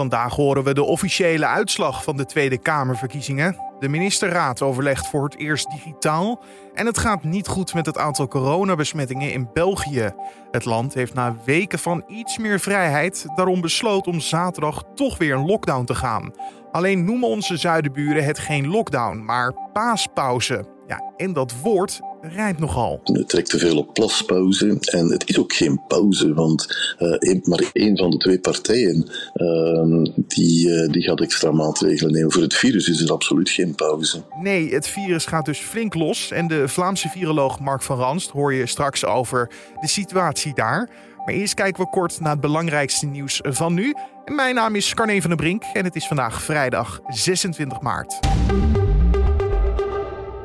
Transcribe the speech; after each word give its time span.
Vandaag 0.00 0.34
horen 0.34 0.64
we 0.64 0.74
de 0.74 0.82
officiële 0.82 1.46
uitslag 1.46 2.04
van 2.04 2.16
de 2.16 2.26
Tweede 2.26 2.58
Kamerverkiezingen. 2.58 3.56
De 3.78 3.88
ministerraad 3.88 4.62
overlegt 4.62 5.06
voor 5.06 5.24
het 5.24 5.36
eerst 5.36 5.70
digitaal. 5.70 6.42
En 6.74 6.86
het 6.86 6.98
gaat 6.98 7.22
niet 7.22 7.46
goed 7.46 7.74
met 7.74 7.86
het 7.86 7.98
aantal 7.98 8.28
coronabesmettingen 8.28 9.32
in 9.32 9.50
België. 9.52 10.10
Het 10.50 10.64
land 10.64 10.94
heeft 10.94 11.14
na 11.14 11.36
weken 11.44 11.78
van 11.78 12.04
iets 12.06 12.38
meer 12.38 12.60
vrijheid 12.60 13.26
daarom 13.34 13.60
besloten 13.60 14.12
om 14.12 14.20
zaterdag 14.20 14.84
toch 14.94 15.18
weer 15.18 15.34
een 15.34 15.46
lockdown 15.46 15.84
te 15.84 15.94
gaan. 15.94 16.34
Alleen 16.72 17.04
noemen 17.04 17.28
onze 17.28 17.56
zuidenburen 17.56 18.24
het 18.24 18.38
geen 18.38 18.66
lockdown, 18.66 19.24
maar 19.24 19.52
paaspauze. 19.72 20.79
Ja, 20.90 21.12
en 21.16 21.32
dat 21.32 21.54
woord 21.62 22.00
rijmt 22.20 22.58
nogal. 22.58 23.00
Het 23.02 23.28
trekt 23.28 23.50
te 23.50 23.58
veel 23.58 23.78
op 23.78 23.94
plaspauze 23.94 24.78
en 24.80 25.10
het 25.10 25.28
is 25.28 25.38
ook 25.38 25.52
geen 25.52 25.80
pauze, 25.88 26.34
want 26.34 26.66
uh, 26.98 27.42
maar 27.42 27.70
één 27.72 27.96
van 27.96 28.10
de 28.10 28.16
twee 28.16 28.38
partijen 28.38 29.10
uh, 29.34 30.04
die, 30.16 30.68
uh, 30.68 30.92
die 30.92 31.02
gaat 31.02 31.20
extra 31.20 31.50
maatregelen 31.50 32.12
nemen. 32.12 32.32
Voor 32.32 32.42
het 32.42 32.54
virus 32.54 32.88
is 32.88 33.02
er 33.02 33.12
absoluut 33.12 33.50
geen 33.50 33.74
pauze. 33.74 34.22
Nee, 34.42 34.74
het 34.74 34.86
virus 34.86 35.26
gaat 35.26 35.44
dus 35.44 35.58
flink 35.58 35.94
los 35.94 36.30
en 36.30 36.48
de 36.48 36.68
Vlaamse 36.68 37.08
viroloog 37.08 37.60
Mark 37.60 37.82
van 37.82 37.96
Ranst 37.96 38.30
hoor 38.30 38.54
je 38.54 38.66
straks 38.66 39.04
over 39.04 39.50
de 39.80 39.88
situatie 39.88 40.54
daar. 40.54 40.90
Maar 41.24 41.34
eerst 41.34 41.54
kijken 41.54 41.84
we 41.84 41.90
kort 41.90 42.20
naar 42.20 42.32
het 42.32 42.40
belangrijkste 42.40 43.06
nieuws 43.06 43.40
van 43.42 43.74
nu. 43.74 43.94
Mijn 44.24 44.54
naam 44.54 44.74
is 44.74 44.94
Carne 44.94 45.20
van 45.20 45.30
der 45.30 45.38
Brink 45.38 45.62
en 45.72 45.84
het 45.84 45.96
is 45.96 46.06
vandaag 46.06 46.42
vrijdag 46.42 47.00
26 47.08 47.80
maart. 47.80 48.18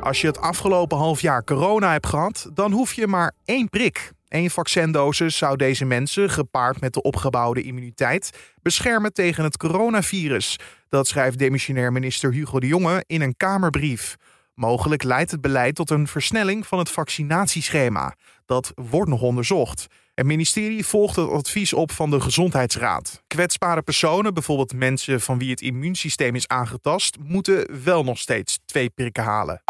Als 0.05 0.21
je 0.21 0.27
het 0.27 0.41
afgelopen 0.41 0.97
half 0.97 1.21
jaar 1.21 1.43
corona 1.43 1.91
hebt 1.91 2.07
gehad, 2.07 2.49
dan 2.53 2.71
hoef 2.71 2.93
je 2.93 3.07
maar 3.07 3.31
één 3.45 3.69
prik. 3.69 4.11
Eén 4.27 4.49
vaccindosis 4.49 5.37
zou 5.37 5.57
deze 5.57 5.85
mensen, 5.85 6.29
gepaard 6.29 6.81
met 6.81 6.93
de 6.93 7.01
opgebouwde 7.01 7.61
immuniteit, 7.61 8.53
beschermen 8.61 9.13
tegen 9.13 9.43
het 9.43 9.57
coronavirus. 9.57 10.59
Dat 10.89 11.07
schrijft 11.07 11.37
demissionair 11.37 11.91
minister 11.91 12.31
Hugo 12.31 12.59
de 12.59 12.67
Jonge 12.67 13.03
in 13.07 13.21
een 13.21 13.37
Kamerbrief. 13.37 14.15
Mogelijk 14.53 15.03
leidt 15.03 15.31
het 15.31 15.41
beleid 15.41 15.75
tot 15.75 15.89
een 15.89 16.07
versnelling 16.07 16.67
van 16.67 16.79
het 16.79 16.89
vaccinatieschema. 16.89 18.15
Dat 18.45 18.71
wordt 18.75 19.09
nog 19.09 19.21
onderzocht. 19.21 19.87
Het 20.13 20.25
ministerie 20.25 20.85
volgt 20.85 21.15
het 21.15 21.29
advies 21.29 21.73
op 21.73 21.91
van 21.91 22.09
de 22.09 22.21
Gezondheidsraad. 22.21 23.21
Kwetsbare 23.27 23.81
personen, 23.81 24.33
bijvoorbeeld 24.33 24.73
mensen 24.73 25.21
van 25.21 25.37
wie 25.37 25.49
het 25.49 25.61
immuunsysteem 25.61 26.35
is 26.35 26.47
aangetast, 26.47 27.17
moeten 27.23 27.83
wel 27.83 28.03
nog 28.03 28.17
steeds 28.17 28.59
twee 28.65 28.89
prikken 28.89 29.23
halen. 29.23 29.61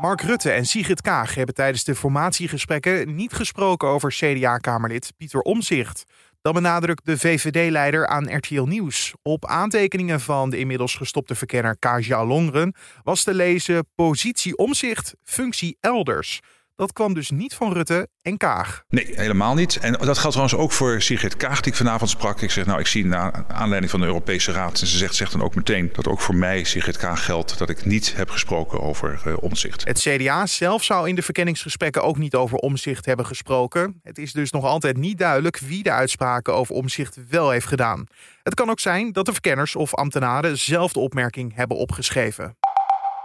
Mark 0.00 0.20
Rutte 0.20 0.50
en 0.50 0.66
Sigrid 0.66 1.00
Kaag 1.00 1.34
hebben 1.34 1.54
tijdens 1.54 1.84
de 1.84 1.94
formatiegesprekken 1.94 3.14
niet 3.14 3.32
gesproken 3.32 3.88
over 3.88 4.10
CDA-kamerlid 4.10 5.12
Pieter 5.16 5.40
Omzicht. 5.40 6.04
Dat 6.42 6.54
benadrukt 6.54 7.06
de 7.06 7.18
VVD-leider 7.18 8.06
aan 8.06 8.36
RTL 8.36 8.62
Nieuws. 8.62 9.14
Op 9.22 9.46
aantekeningen 9.46 10.20
van 10.20 10.50
de 10.50 10.58
inmiddels 10.58 10.94
gestopte 10.94 11.34
verkenner 11.34 11.78
Kaja 11.78 12.24
Longren 12.24 12.74
was 13.02 13.22
te 13.22 13.34
lezen 13.34 13.86
positie 13.94 14.56
omzicht, 14.56 15.14
functie 15.22 15.76
elders. 15.80 16.40
Dat 16.76 16.92
kwam 16.92 17.14
dus 17.14 17.30
niet 17.30 17.54
van 17.54 17.72
Rutte 17.72 18.08
en 18.22 18.36
Kaag. 18.36 18.84
Nee, 18.88 19.06
helemaal 19.14 19.54
niet. 19.54 19.78
En 19.78 19.92
dat 19.92 20.18
geldt 20.18 20.36
trouwens 20.36 20.54
ook 20.54 20.72
voor 20.72 21.02
Sigrid 21.02 21.36
Kaag, 21.36 21.60
die 21.60 21.72
ik 21.72 21.78
vanavond 21.78 22.10
sprak. 22.10 22.40
Ik 22.40 22.50
zeg, 22.50 22.66
nou, 22.66 22.80
ik 22.80 22.86
zie 22.86 23.06
na 23.06 23.44
aanleiding 23.48 23.90
van 23.90 24.00
de 24.00 24.06
Europese 24.06 24.52
Raad... 24.52 24.80
en 24.80 24.86
ze 24.86 24.96
zegt, 24.96 25.14
zegt 25.14 25.32
dan 25.32 25.42
ook 25.42 25.54
meteen 25.54 25.90
dat 25.92 26.08
ook 26.08 26.20
voor 26.20 26.34
mij, 26.34 26.64
Sigrid 26.64 26.96
Kaag, 26.96 27.24
geldt... 27.24 27.58
dat 27.58 27.70
ik 27.70 27.84
niet 27.84 28.16
heb 28.16 28.30
gesproken 28.30 28.80
over 28.80 29.22
uh, 29.26 29.34
omzicht. 29.40 29.84
Het 29.84 29.98
CDA 29.98 30.46
zelf 30.46 30.84
zou 30.84 31.08
in 31.08 31.14
de 31.14 31.22
verkenningsgesprekken 31.22 32.02
ook 32.02 32.18
niet 32.18 32.34
over 32.34 32.58
omzicht 32.58 33.06
hebben 33.06 33.26
gesproken. 33.26 34.00
Het 34.02 34.18
is 34.18 34.32
dus 34.32 34.50
nog 34.50 34.64
altijd 34.64 34.96
niet 34.96 35.18
duidelijk 35.18 35.58
wie 35.58 35.82
de 35.82 35.92
uitspraken 35.92 36.54
over 36.54 36.74
omzicht 36.74 37.18
wel 37.28 37.50
heeft 37.50 37.66
gedaan. 37.66 38.06
Het 38.42 38.54
kan 38.54 38.70
ook 38.70 38.80
zijn 38.80 39.12
dat 39.12 39.26
de 39.26 39.32
verkenners 39.32 39.76
of 39.76 39.94
ambtenaren 39.94 40.58
zelf 40.58 40.92
de 40.92 41.00
opmerking 41.00 41.54
hebben 41.54 41.76
opgeschreven. 41.76 42.56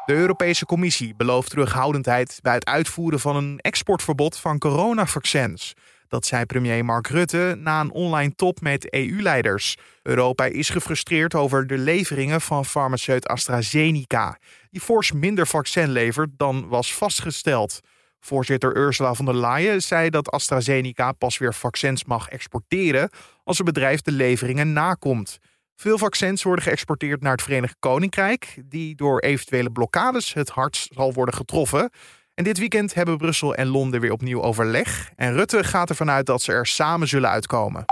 De 0.10 0.16
Europese 0.16 0.66
Commissie 0.66 1.16
belooft 1.16 1.50
terughoudendheid 1.50 2.40
bij 2.42 2.54
het 2.54 2.66
uitvoeren 2.66 3.20
van 3.20 3.36
een 3.36 3.60
exportverbod 3.60 4.38
van 4.38 4.58
coronavaccins. 4.58 5.74
Dat 6.08 6.26
zei 6.26 6.46
premier 6.46 6.86
Mark 6.86 7.08
Rutte 7.08 7.56
na 7.60 7.80
een 7.80 7.92
online 7.92 8.36
top 8.36 8.62
met 8.62 8.94
EU-leiders. 8.94 9.78
Europa 10.04 10.46
is 10.46 10.70
gefrustreerd 10.70 11.36
over 11.36 11.68
de 11.68 11.78
leveringen 11.78 12.42
van 12.42 12.66
farmaceut 12.66 13.28
AstraZeneca, 13.28 14.38
die 14.70 14.82
fors 14.82 15.12
minder 15.12 15.48
vaccin 15.48 15.90
levert 15.90 16.30
dan 16.38 16.68
was 16.68 16.94
vastgesteld. 16.94 17.80
Voorzitter 18.20 18.78
Ursula 18.78 19.14
von 19.14 19.26
der 19.26 19.36
Leyen 19.36 19.82
zei 19.82 20.10
dat 20.10 20.32
AstraZeneca 20.32 21.12
pas 21.12 21.38
weer 21.38 21.54
vaccins 21.54 22.06
mag 22.06 22.30
exporteren 22.30 23.10
als 23.44 23.58
het 23.58 23.66
bedrijf 23.66 24.02
de 24.02 24.12
leveringen 24.12 24.74
nakomt. 24.74 25.40
Veel 25.80 25.98
vaccins 25.98 26.44
worden 26.44 26.64
geëxporteerd 26.64 27.22
naar 27.22 27.32
het 27.32 27.42
Verenigd 27.42 27.76
Koninkrijk, 27.80 28.62
die 28.66 28.96
door 28.96 29.20
eventuele 29.20 29.72
blokkades 29.72 30.34
het 30.34 30.50
hardst 30.50 30.94
zal 30.94 31.14
worden 31.14 31.34
getroffen. 31.34 31.90
En 32.34 32.44
dit 32.44 32.58
weekend 32.58 32.94
hebben 32.94 33.18
Brussel 33.18 33.56
en 33.56 33.68
Londen 33.68 34.02
weer 34.02 34.12
opnieuw 34.12 34.42
overleg. 34.42 35.12
En 35.16 35.34
Rutte 35.34 35.64
gaat 35.64 35.90
ervan 35.90 36.10
uit 36.10 36.26
dat 36.26 36.42
ze 36.42 36.52
er 36.52 36.66
samen 36.66 37.08
zullen 37.08 37.30
uitkomen. 37.30 37.86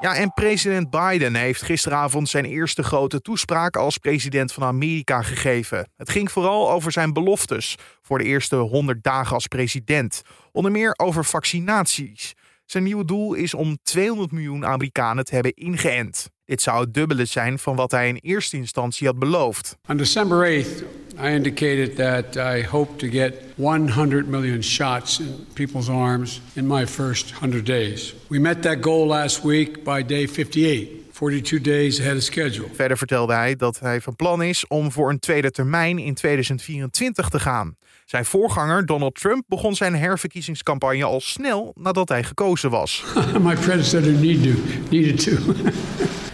Ja, 0.00 0.14
en 0.14 0.32
president 0.32 0.90
Biden 0.90 1.34
heeft 1.34 1.62
gisteravond 1.62 2.28
zijn 2.28 2.44
eerste 2.44 2.82
grote 2.82 3.20
toespraak 3.20 3.76
als 3.76 3.98
president 3.98 4.52
van 4.52 4.62
Amerika 4.62 5.22
gegeven. 5.22 5.90
Het 5.96 6.10
ging 6.10 6.32
vooral 6.32 6.70
over 6.70 6.92
zijn 6.92 7.12
beloftes 7.12 7.76
voor 8.02 8.18
de 8.18 8.24
eerste 8.24 8.56
100 8.56 9.02
dagen 9.02 9.34
als 9.34 9.46
president. 9.46 10.22
Onder 10.52 10.72
meer 10.72 10.94
over 10.96 11.24
vaccinaties. 11.24 12.34
Zijn 12.66 12.84
nieuwe 12.84 13.04
doel 13.04 13.34
is 13.34 13.54
om 13.54 13.78
200 13.82 14.32
miljoen 14.32 14.66
Amerikanen 14.66 15.24
te 15.24 15.34
hebben 15.34 15.54
ingeënt. 15.54 16.30
Dit 16.44 16.62
zou 16.62 16.80
het 16.80 16.94
dubbele 16.94 17.24
zijn 17.24 17.58
van 17.58 17.76
wat 17.76 17.90
hij 17.90 18.08
in 18.08 18.18
eerste 18.22 18.56
instantie 18.56 19.06
had 19.06 19.18
beloofd. 19.18 19.76
On 19.88 19.96
December 19.96 20.64
8th, 20.64 20.82
I 21.24 21.28
indicated 21.28 21.96
that 21.96 22.36
I 22.36 22.66
hope 22.66 22.96
to 22.96 23.08
get 23.08 23.34
100 23.54 24.26
million 24.26 24.62
shots 24.62 25.20
in 25.20 25.46
people's 25.52 25.88
arms 25.88 26.40
in 26.52 26.66
my 26.66 26.86
first 26.86 27.30
100 27.30 27.66
days. 27.66 28.14
We 28.26 28.38
met 28.38 28.62
that 28.62 28.76
goal 28.80 29.06
last 29.06 29.42
week 29.42 29.84
by 29.84 30.04
day 30.04 30.28
58. 30.28 31.04
42 31.12 31.60
days 31.60 32.00
ahead 32.00 32.16
of 32.16 32.22
schedule. 32.22 32.68
Verder 32.72 32.98
vertelde 32.98 33.32
hij 33.32 33.56
dat 33.56 33.80
hij 33.80 34.00
van 34.00 34.16
plan 34.16 34.42
is 34.42 34.66
om 34.66 34.92
voor 34.92 35.10
een 35.10 35.18
tweede 35.18 35.50
termijn 35.50 35.98
in 35.98 36.14
2024 36.14 37.28
te 37.28 37.40
gaan. 37.40 37.76
Zijn 38.06 38.24
voorganger 38.24 38.86
Donald 38.86 39.14
Trump 39.14 39.44
begon 39.48 39.74
zijn 39.74 39.94
herverkiezingscampagne 39.94 41.04
al 41.04 41.20
snel 41.20 41.72
nadat 41.74 42.08
hij 42.08 42.24
gekozen 42.24 42.70
was. 42.70 43.04
My 43.42 43.54
predecessor 43.54 44.12
need 44.12 44.42
to, 44.42 44.50
needed 44.90 45.22
to. 45.22 45.30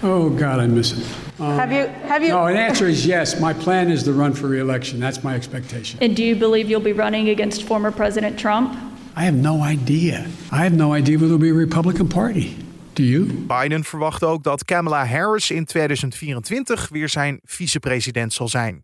oh 0.08 0.38
God, 0.38 0.62
I 0.62 0.66
miss 0.66 0.92
him. 0.92 1.02
Um, 1.40 1.58
have 1.58 1.74
you? 1.74 1.88
Have 2.06 2.26
you? 2.26 2.32
No, 2.32 2.46
an 2.46 2.56
answer 2.56 2.88
is 2.88 3.04
yes. 3.04 3.38
My 3.38 3.54
plan 3.54 3.86
is 3.86 4.02
to 4.02 4.12
run 4.12 4.36
for 4.36 4.48
re-election. 4.48 5.00
That's 5.00 5.20
my 5.20 5.34
expectation. 5.34 6.00
And 6.00 6.16
do 6.16 6.22
you 6.22 6.36
believe 6.36 6.68
you'll 6.68 6.94
be 6.94 7.02
running 7.02 7.28
against 7.30 7.62
former 7.62 7.92
President 7.92 8.38
Trump? 8.38 8.74
I 9.16 9.22
have 9.24 9.36
no 9.36 9.64
idea. 9.64 10.26
I 10.50 10.56
have 10.56 10.74
no 10.74 10.94
idea 10.94 11.18
whether 11.18 11.34
it'll 11.34 11.38
be 11.38 11.50
a 11.50 11.66
Republican 11.66 12.06
Party. 12.06 12.56
Do 12.92 13.02
you? 13.02 13.24
Biden 13.24 13.84
verwacht 13.84 14.24
ook 14.24 14.42
dat 14.42 14.64
Kamala 14.64 15.06
Harris 15.06 15.50
in 15.50 15.64
2024 15.64 16.88
weer 16.88 17.08
zijn 17.08 17.40
vicepresident 17.44 18.32
zal 18.32 18.48
zijn. 18.48 18.80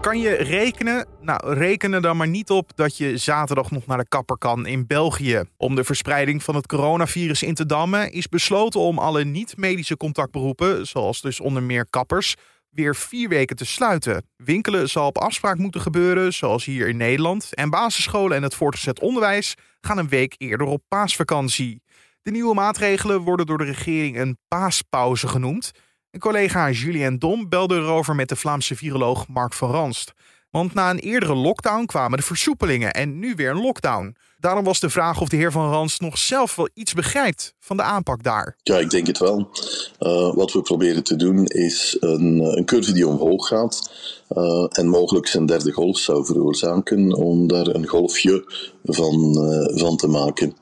Kan 0.00 0.18
je 0.18 0.34
rekenen? 0.34 1.06
Nou, 1.20 1.54
rekenen 1.54 2.02
dan 2.02 2.16
maar 2.16 2.28
niet 2.28 2.50
op 2.50 2.70
dat 2.74 2.96
je 2.96 3.16
zaterdag 3.16 3.70
nog 3.70 3.86
naar 3.86 3.98
de 3.98 4.08
kapper 4.08 4.38
kan 4.38 4.66
in 4.66 4.86
België. 4.86 5.42
Om 5.56 5.74
de 5.74 5.84
verspreiding 5.84 6.42
van 6.42 6.54
het 6.54 6.66
coronavirus 6.66 7.42
in 7.42 7.54
te 7.54 7.66
dammen 7.66 8.12
is 8.12 8.28
besloten 8.28 8.80
om 8.80 8.98
alle 8.98 9.24
niet-medische 9.24 9.96
contactberoepen, 9.96 10.86
zoals 10.86 11.20
dus 11.20 11.40
onder 11.40 11.62
meer 11.62 11.86
kappers, 11.90 12.34
weer 12.70 12.96
vier 12.96 13.28
weken 13.28 13.56
te 13.56 13.64
sluiten. 13.64 14.24
Winkelen 14.36 14.88
zal 14.88 15.06
op 15.06 15.18
afspraak 15.18 15.58
moeten 15.58 15.80
gebeuren, 15.80 16.32
zoals 16.32 16.64
hier 16.64 16.88
in 16.88 16.96
Nederland. 16.96 17.54
En 17.54 17.70
basisscholen 17.70 18.36
en 18.36 18.42
het 18.42 18.54
voortgezet 18.54 19.00
onderwijs 19.00 19.54
gaan 19.80 19.98
een 19.98 20.08
week 20.08 20.34
eerder 20.38 20.66
op 20.66 20.82
paasvakantie. 20.88 21.82
De 22.22 22.30
nieuwe 22.30 22.54
maatregelen 22.54 23.20
worden 23.20 23.46
door 23.46 23.58
de 23.58 23.64
regering 23.64 24.18
een 24.18 24.38
paaspauze 24.48 25.28
genoemd. 25.28 25.70
Collega 26.18 26.70
Julien 26.70 27.18
Dom 27.18 27.48
belde 27.48 27.76
erover 27.76 28.14
met 28.14 28.28
de 28.28 28.36
Vlaamse 28.36 28.76
viroloog 28.76 29.28
Mark 29.28 29.52
van 29.52 29.70
Ranst. 29.70 30.14
Want 30.50 30.74
na 30.74 30.90
een 30.90 30.98
eerdere 30.98 31.34
lockdown 31.34 31.84
kwamen 31.84 32.18
de 32.18 32.24
versoepelingen 32.24 32.92
en 32.92 33.18
nu 33.18 33.34
weer 33.34 33.50
een 33.50 33.62
lockdown. 33.62 34.16
Daarom 34.38 34.64
was 34.64 34.80
de 34.80 34.90
vraag 34.90 35.20
of 35.20 35.28
de 35.28 35.36
heer 35.36 35.52
Van 35.52 35.70
Rans 35.70 35.98
nog 35.98 36.18
zelf 36.18 36.54
wel 36.54 36.68
iets 36.74 36.94
begrijpt 36.94 37.54
van 37.58 37.76
de 37.76 37.82
aanpak 37.82 38.22
daar. 38.22 38.56
Ja, 38.62 38.78
ik 38.78 38.90
denk 38.90 39.06
het 39.06 39.18
wel. 39.18 39.50
Uh, 40.00 40.34
wat 40.34 40.52
we 40.52 40.62
proberen 40.62 41.02
te 41.02 41.16
doen 41.16 41.44
is 41.44 41.96
een, 42.00 42.40
een 42.40 42.64
curve 42.64 42.92
die 42.92 43.06
omhoog 43.06 43.46
gaat 43.46 43.90
uh, 44.28 44.66
en 44.70 44.88
mogelijk 44.88 45.26
zijn 45.26 45.46
derde 45.46 45.72
golf 45.72 45.98
zou 45.98 46.24
veroorzaken 46.24 47.14
om 47.14 47.46
daar 47.46 47.66
een 47.66 47.86
golfje 47.86 48.44
van, 48.84 49.34
van 49.74 49.96
te 49.96 50.06
maken. 50.06 50.56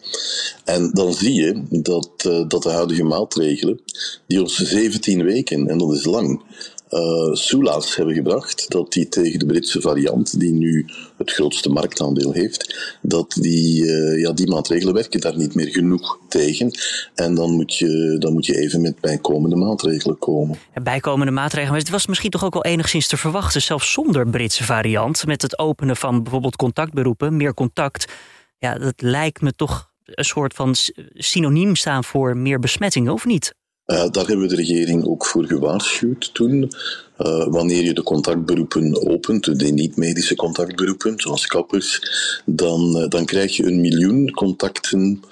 En 0.65 0.91
dan 0.93 1.15
zie 1.15 1.35
je 1.35 1.63
dat, 1.71 2.11
dat 2.49 2.63
de 2.63 2.71
huidige 2.71 3.05
maatregelen, 3.05 3.81
die 4.27 4.41
ons 4.41 4.57
17 4.57 5.25
weken, 5.25 5.69
en 5.69 5.79
dat 5.79 5.93
is 5.93 6.05
lang, 6.05 6.43
uh, 6.91 7.35
Soelaas 7.35 7.97
hebben 7.97 8.15
gebracht, 8.15 8.71
dat 8.71 8.93
die 8.93 9.09
tegen 9.09 9.39
de 9.39 9.47
Britse 9.47 9.81
variant, 9.81 10.41
die 10.41 10.53
nu 10.53 10.87
het 11.17 11.31
grootste 11.31 11.69
marktaandeel 11.69 12.33
heeft, 12.33 12.97
dat 13.03 13.37
die, 13.41 13.85
uh, 13.85 14.21
ja, 14.21 14.33
die 14.33 14.49
maatregelen 14.49 14.95
werken 14.95 15.21
daar 15.21 15.37
niet 15.37 15.55
meer 15.55 15.69
genoeg 15.69 16.19
tegen. 16.29 16.71
En 17.15 17.35
dan 17.35 17.51
moet 17.51 17.77
je, 17.77 18.17
dan 18.19 18.33
moet 18.33 18.47
je 18.47 18.59
even 18.59 18.81
met 18.81 19.01
bijkomende 19.01 19.57
maatregelen 19.57 20.19
komen. 20.19 20.59
bijkomende 20.83 21.33
maatregelen, 21.33 21.73
maar 21.73 21.81
het 21.81 21.91
was 21.91 22.07
misschien 22.07 22.31
toch 22.31 22.45
ook 22.45 22.55
wel 22.55 22.65
enigszins 22.65 23.07
te 23.07 23.17
verwachten, 23.17 23.63
zelfs 23.63 23.93
zonder 23.93 24.29
Britse 24.29 24.65
variant, 24.65 25.27
met 25.27 25.43
het 25.43 25.59
openen 25.59 25.97
van 25.97 26.23
bijvoorbeeld 26.23 26.57
contactberoepen, 26.57 27.37
meer 27.37 27.55
contact. 27.55 28.13
Ja, 28.59 28.79
dat 28.79 29.03
lijkt 29.03 29.41
me 29.41 29.53
toch 29.53 29.91
een 30.05 30.25
soort 30.25 30.55
van 30.55 30.75
synoniem 31.15 31.77
staan 31.77 32.05
voor 32.05 32.37
meer 32.37 32.59
besmettingen, 32.59 33.13
of 33.13 33.25
niet? 33.25 33.55
Uh, 33.93 34.11
daar 34.11 34.27
hebben 34.27 34.49
we 34.49 34.55
de 34.55 34.63
regering 34.63 35.07
ook 35.07 35.27
voor 35.27 35.45
gewaarschuwd 35.45 36.35
toen. 36.35 36.73
Uh, 37.19 37.47
wanneer 37.47 37.85
je 37.85 37.95
de 37.95 38.03
contactberoepen 38.03 39.07
opent, 39.09 39.59
de 39.59 39.67
niet-medische 39.67 40.35
contactberoepen, 40.35 41.21
zoals 41.21 41.47
kappers, 41.47 42.01
dan, 42.45 42.97
uh, 42.97 43.09
dan 43.09 43.25
krijg 43.25 43.57
je 43.57 43.65
een 43.65 43.81
miljoen 43.81 44.31
contacten 44.31 45.23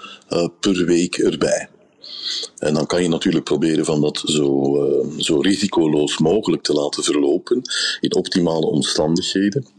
per 0.61 0.85
week 0.85 1.17
erbij. 1.17 1.69
En 2.58 2.75
dan 2.75 2.87
kan 2.87 3.03
je 3.03 3.08
natuurlijk 3.08 3.44
proberen 3.44 3.85
van 3.85 4.00
dat 4.00 4.23
zo, 4.25 4.75
zo 5.19 5.41
risicoloos 5.41 6.19
mogelijk 6.19 6.62
te 6.62 6.73
laten 6.73 7.05
verlopen 7.05 7.62
in 8.00 8.14
optimale 8.14 8.67
omstandigheden. 8.67 9.75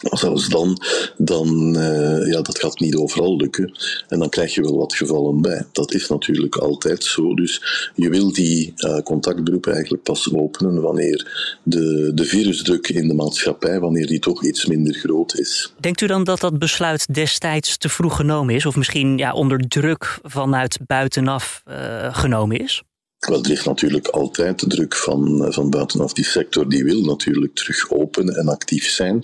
Zelfs 0.00 0.48
dan, 0.48 0.78
dan 1.16 1.76
uh, 1.76 2.32
ja, 2.32 2.42
dat 2.42 2.58
gaat 2.58 2.80
niet 2.80 2.96
overal 2.96 3.36
lukken. 3.36 3.72
En 4.08 4.18
dan 4.18 4.28
krijg 4.28 4.54
je 4.54 4.62
wel 4.62 4.76
wat 4.76 4.94
gevallen 4.94 5.40
bij. 5.40 5.66
Dat 5.72 5.94
is 5.94 6.08
natuurlijk 6.08 6.56
altijd 6.56 7.04
zo. 7.04 7.34
Dus 7.34 7.62
je 7.94 8.08
wil 8.08 8.32
die 8.32 8.72
uh, 8.76 8.98
contactgroepen 8.98 9.72
eigenlijk 9.72 10.02
pas 10.02 10.32
openen 10.34 10.82
wanneer 10.82 11.56
de, 11.62 12.10
de 12.14 12.24
virusdruk 12.24 12.88
in 12.88 13.08
de 13.08 13.14
maatschappij, 13.14 13.80
wanneer 13.80 14.06
die 14.06 14.18
toch 14.18 14.44
iets 14.44 14.66
minder 14.66 14.94
groot 14.94 15.38
is. 15.38 15.72
Denkt 15.80 16.00
u 16.00 16.06
dan 16.06 16.24
dat 16.24 16.40
dat 16.40 16.58
besluit 16.58 17.14
destijds 17.14 17.76
te 17.76 17.88
vroeg 17.88 18.16
genomen 18.16 18.54
is? 18.54 18.66
Of 18.66 18.76
misschien 18.76 19.18
ja, 19.18 19.32
onder 19.32 19.58
druk 19.68 20.18
vanuit 20.22 20.78
buitenaf 20.86 21.62
uh, 21.68 22.14
genomen 22.14 22.58
is? 22.58 22.82
Wel, 23.28 23.44
er 23.44 23.50
is 23.50 23.64
natuurlijk 23.64 24.08
altijd 24.08 24.60
de 24.60 24.66
druk 24.66 24.94
van, 24.96 25.44
eh, 25.44 25.52
van 25.52 25.70
buitenaf. 25.70 26.12
Die 26.12 26.24
sector 26.24 26.68
die 26.68 26.84
wil 26.84 27.00
natuurlijk 27.00 27.54
terug 27.54 27.90
open 27.90 28.28
en 28.28 28.48
actief 28.48 28.88
zijn. 28.88 29.14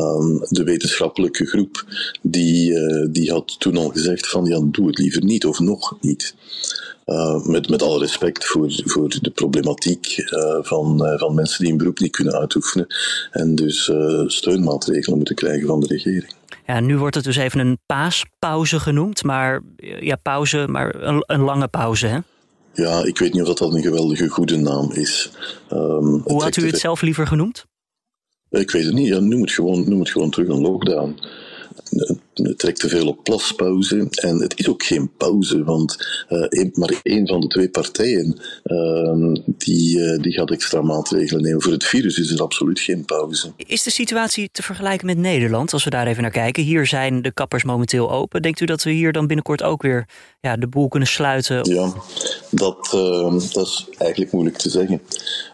Um, 0.00 0.46
de 0.48 0.64
wetenschappelijke 0.64 1.46
groep 1.46 1.84
die, 2.22 2.70
uh, 2.70 3.08
die 3.10 3.30
had 3.30 3.60
toen 3.60 3.76
al 3.76 3.88
gezegd 3.88 4.28
van 4.28 4.44
ja, 4.44 4.60
doe 4.64 4.86
het 4.86 4.98
liever 4.98 5.24
niet 5.24 5.46
of 5.46 5.58
nog 5.58 5.96
niet. 6.00 6.34
Uh, 7.06 7.44
met, 7.44 7.68
met 7.68 7.82
alle 7.82 7.98
respect 7.98 8.44
voor, 8.44 8.72
voor 8.84 9.08
de 9.20 9.30
problematiek 9.30 10.16
uh, 10.18 10.58
van, 10.62 11.16
van 11.18 11.34
mensen 11.34 11.62
die 11.62 11.72
een 11.72 11.78
beroep 11.78 11.98
niet 11.98 12.12
kunnen 12.12 12.34
uitoefenen 12.34 12.86
en 13.30 13.54
dus 13.54 13.90
steunmaatregelen 14.26 15.16
moeten 15.16 15.34
krijgen 15.34 15.66
van 15.66 15.80
de 15.80 15.86
regering. 15.86 16.32
Ja, 16.66 16.80
nu 16.80 16.98
wordt 16.98 17.14
het 17.14 17.24
dus 17.24 17.36
even 17.36 17.60
een 17.60 17.78
paaspauze 17.86 18.80
genoemd, 18.80 19.22
maar 19.22 19.62
ja, 20.00 20.16
pauze, 20.16 20.66
maar 20.68 20.94
een, 20.94 21.24
een 21.26 21.40
lange 21.40 21.68
pauze, 21.68 22.06
hè? 22.06 22.18
Ja, 22.74 23.04
ik 23.04 23.18
weet 23.18 23.32
niet 23.32 23.42
of 23.42 23.54
dat 23.54 23.74
een 23.74 23.82
geweldige 23.82 24.28
goede 24.28 24.56
naam 24.56 24.92
is. 24.92 25.30
Um, 25.72 26.22
Hoe 26.24 26.42
had 26.42 26.56
u 26.56 26.66
het 26.66 26.78
zelf 26.78 27.00
liever 27.00 27.26
genoemd? 27.26 27.64
Ik 28.50 28.70
weet 28.70 28.84
het 28.84 28.94
niet. 28.94 29.08
Ja, 29.08 29.18
noem, 29.18 29.40
het 29.40 29.50
gewoon, 29.50 29.88
noem 29.88 30.00
het 30.00 30.10
gewoon 30.10 30.30
terug 30.30 30.48
een 30.48 30.60
lockdown 30.60 31.14
het 32.34 32.58
trekt 32.58 32.80
te 32.80 32.88
veel 32.88 33.08
op 33.08 33.24
plaspauze. 33.24 34.06
En 34.10 34.40
het 34.40 34.58
is 34.58 34.68
ook 34.68 34.82
geen 34.82 35.10
pauze, 35.16 35.64
want 35.64 36.24
uh, 36.28 36.72
maar 36.72 37.00
één 37.02 37.28
van 37.28 37.40
de 37.40 37.46
twee 37.46 37.68
partijen 37.68 38.40
uh, 38.64 39.34
die, 39.46 39.98
uh, 39.98 40.22
die 40.22 40.32
gaat 40.32 40.50
extra 40.50 40.82
maatregelen 40.82 41.42
nemen. 41.42 41.62
Voor 41.62 41.72
het 41.72 41.84
virus 41.84 42.18
is 42.18 42.30
er 42.30 42.42
absoluut 42.42 42.80
geen 42.80 43.04
pauze. 43.04 43.52
Is 43.56 43.82
de 43.82 43.90
situatie 43.90 44.48
te 44.52 44.62
vergelijken 44.62 45.06
met 45.06 45.18
Nederland, 45.18 45.72
als 45.72 45.84
we 45.84 45.90
daar 45.90 46.06
even 46.06 46.22
naar 46.22 46.30
kijken? 46.30 46.62
Hier 46.62 46.86
zijn 46.86 47.22
de 47.22 47.32
kappers 47.32 47.64
momenteel 47.64 48.10
open. 48.10 48.42
Denkt 48.42 48.60
u 48.60 48.64
dat 48.64 48.82
we 48.82 48.90
hier 48.90 49.12
dan 49.12 49.26
binnenkort 49.26 49.62
ook 49.62 49.82
weer 49.82 50.08
ja, 50.40 50.56
de 50.56 50.68
boel 50.68 50.88
kunnen 50.88 51.08
sluiten? 51.08 51.70
Ja, 51.70 51.92
dat, 52.54 52.90
ehm, 52.92 53.38
dat 53.52 53.66
is 53.66 53.86
eigenlijk 53.98 54.32
moeilijk 54.32 54.56
te 54.56 54.70
zeggen. 54.70 55.00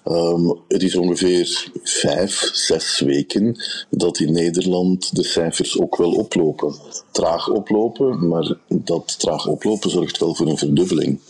Um, 0.04 0.60
het 0.68 0.82
is 0.82 0.96
ongeveer 0.96 1.70
vijf, 1.82 2.50
zes 2.52 3.00
weken 3.00 3.56
dat 3.90 4.20
in 4.20 4.32
Nederland 4.32 5.16
de 5.16 5.24
cijfers 5.24 5.80
ook 5.80 5.96
wel 5.96 6.12
oplopen. 6.12 6.74
Traag 7.10 7.48
oplopen, 7.48 8.28
maar 8.28 8.56
dat 8.68 9.18
traag 9.18 9.46
oplopen 9.46 9.90
zorgt 9.90 10.18
wel 10.18 10.34
voor 10.34 10.46
een 10.46 10.58
verdubbeling. 10.58 11.20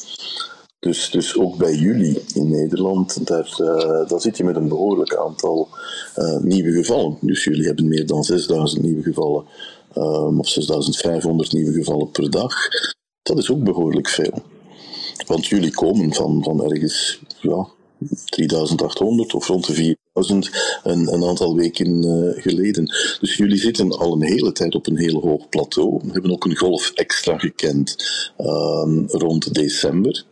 Dus, 0.81 1.11
dus 1.11 1.37
ook 1.37 1.57
bij 1.57 1.75
jullie 1.75 2.23
in 2.35 2.51
Nederland, 2.51 3.27
daar, 3.27 3.57
uh, 3.61 4.09
daar 4.09 4.21
zit 4.21 4.37
je 4.37 4.45
met 4.45 4.57
een 4.57 4.69
behoorlijk 4.69 5.17
aantal 5.17 5.69
uh, 6.17 6.37
nieuwe 6.37 6.73
gevallen. 6.73 7.19
Dus 7.21 7.45
jullie 7.45 7.67
hebben 7.67 7.89
meer 7.89 8.07
dan 8.07 8.25
6000 8.25 8.83
nieuwe 8.83 9.03
gevallen, 9.03 9.45
um, 9.97 10.39
of 10.39 10.49
6500 10.49 11.53
nieuwe 11.53 11.73
gevallen 11.73 12.11
per 12.11 12.31
dag. 12.31 12.55
Dat 13.23 13.39
is 13.39 13.51
ook 13.51 13.65
behoorlijk 13.65 14.09
veel. 14.09 14.43
Want 15.27 15.47
jullie 15.47 15.71
komen 15.71 16.15
van, 16.15 16.43
van 16.43 16.65
ergens 16.65 17.21
ja, 17.41 17.69
3800 18.25 19.35
of 19.35 19.47
rond 19.47 19.67
de 19.67 19.75
4000 19.75 20.51
een, 20.83 21.13
een 21.13 21.25
aantal 21.25 21.57
weken 21.57 22.05
uh, 22.05 22.43
geleden. 22.43 22.85
Dus 23.21 23.37
jullie 23.37 23.59
zitten 23.59 23.91
al 23.91 24.13
een 24.13 24.23
hele 24.23 24.53
tijd 24.53 24.75
op 24.75 24.87
een 24.87 24.99
heel 24.99 25.21
hoog 25.21 25.49
plateau. 25.49 26.01
We 26.03 26.13
hebben 26.13 26.31
ook 26.31 26.45
een 26.45 26.57
golf 26.57 26.93
extra 26.95 27.39
gekend 27.39 27.97
uh, 28.39 29.05
rond 29.07 29.55
december. 29.55 30.25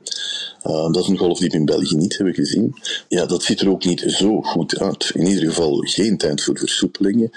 Uh, 0.66 0.92
dat 0.92 1.02
is 1.02 1.08
een 1.08 1.18
golf 1.18 1.38
die 1.38 1.48
we 1.48 1.56
in 1.56 1.64
België 1.64 1.96
niet 1.96 2.16
hebben 2.16 2.34
gezien. 2.34 2.74
Ja, 3.08 3.26
dat 3.26 3.42
ziet 3.42 3.60
er 3.60 3.70
ook 3.70 3.84
niet 3.84 4.00
zo 4.06 4.40
goed 4.40 4.78
uit. 4.78 5.10
In 5.14 5.26
ieder 5.26 5.48
geval 5.48 5.76
geen 5.76 6.16
tijd 6.16 6.42
voor 6.42 6.58
versoepelingen. 6.58 7.30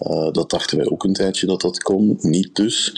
Uh, 0.00 0.30
dat 0.32 0.50
dachten 0.50 0.76
wij 0.76 0.86
ook 0.86 1.04
een 1.04 1.12
tijdje 1.12 1.46
dat 1.46 1.60
dat 1.60 1.82
kon, 1.82 2.18
niet 2.20 2.54
dus. 2.54 2.92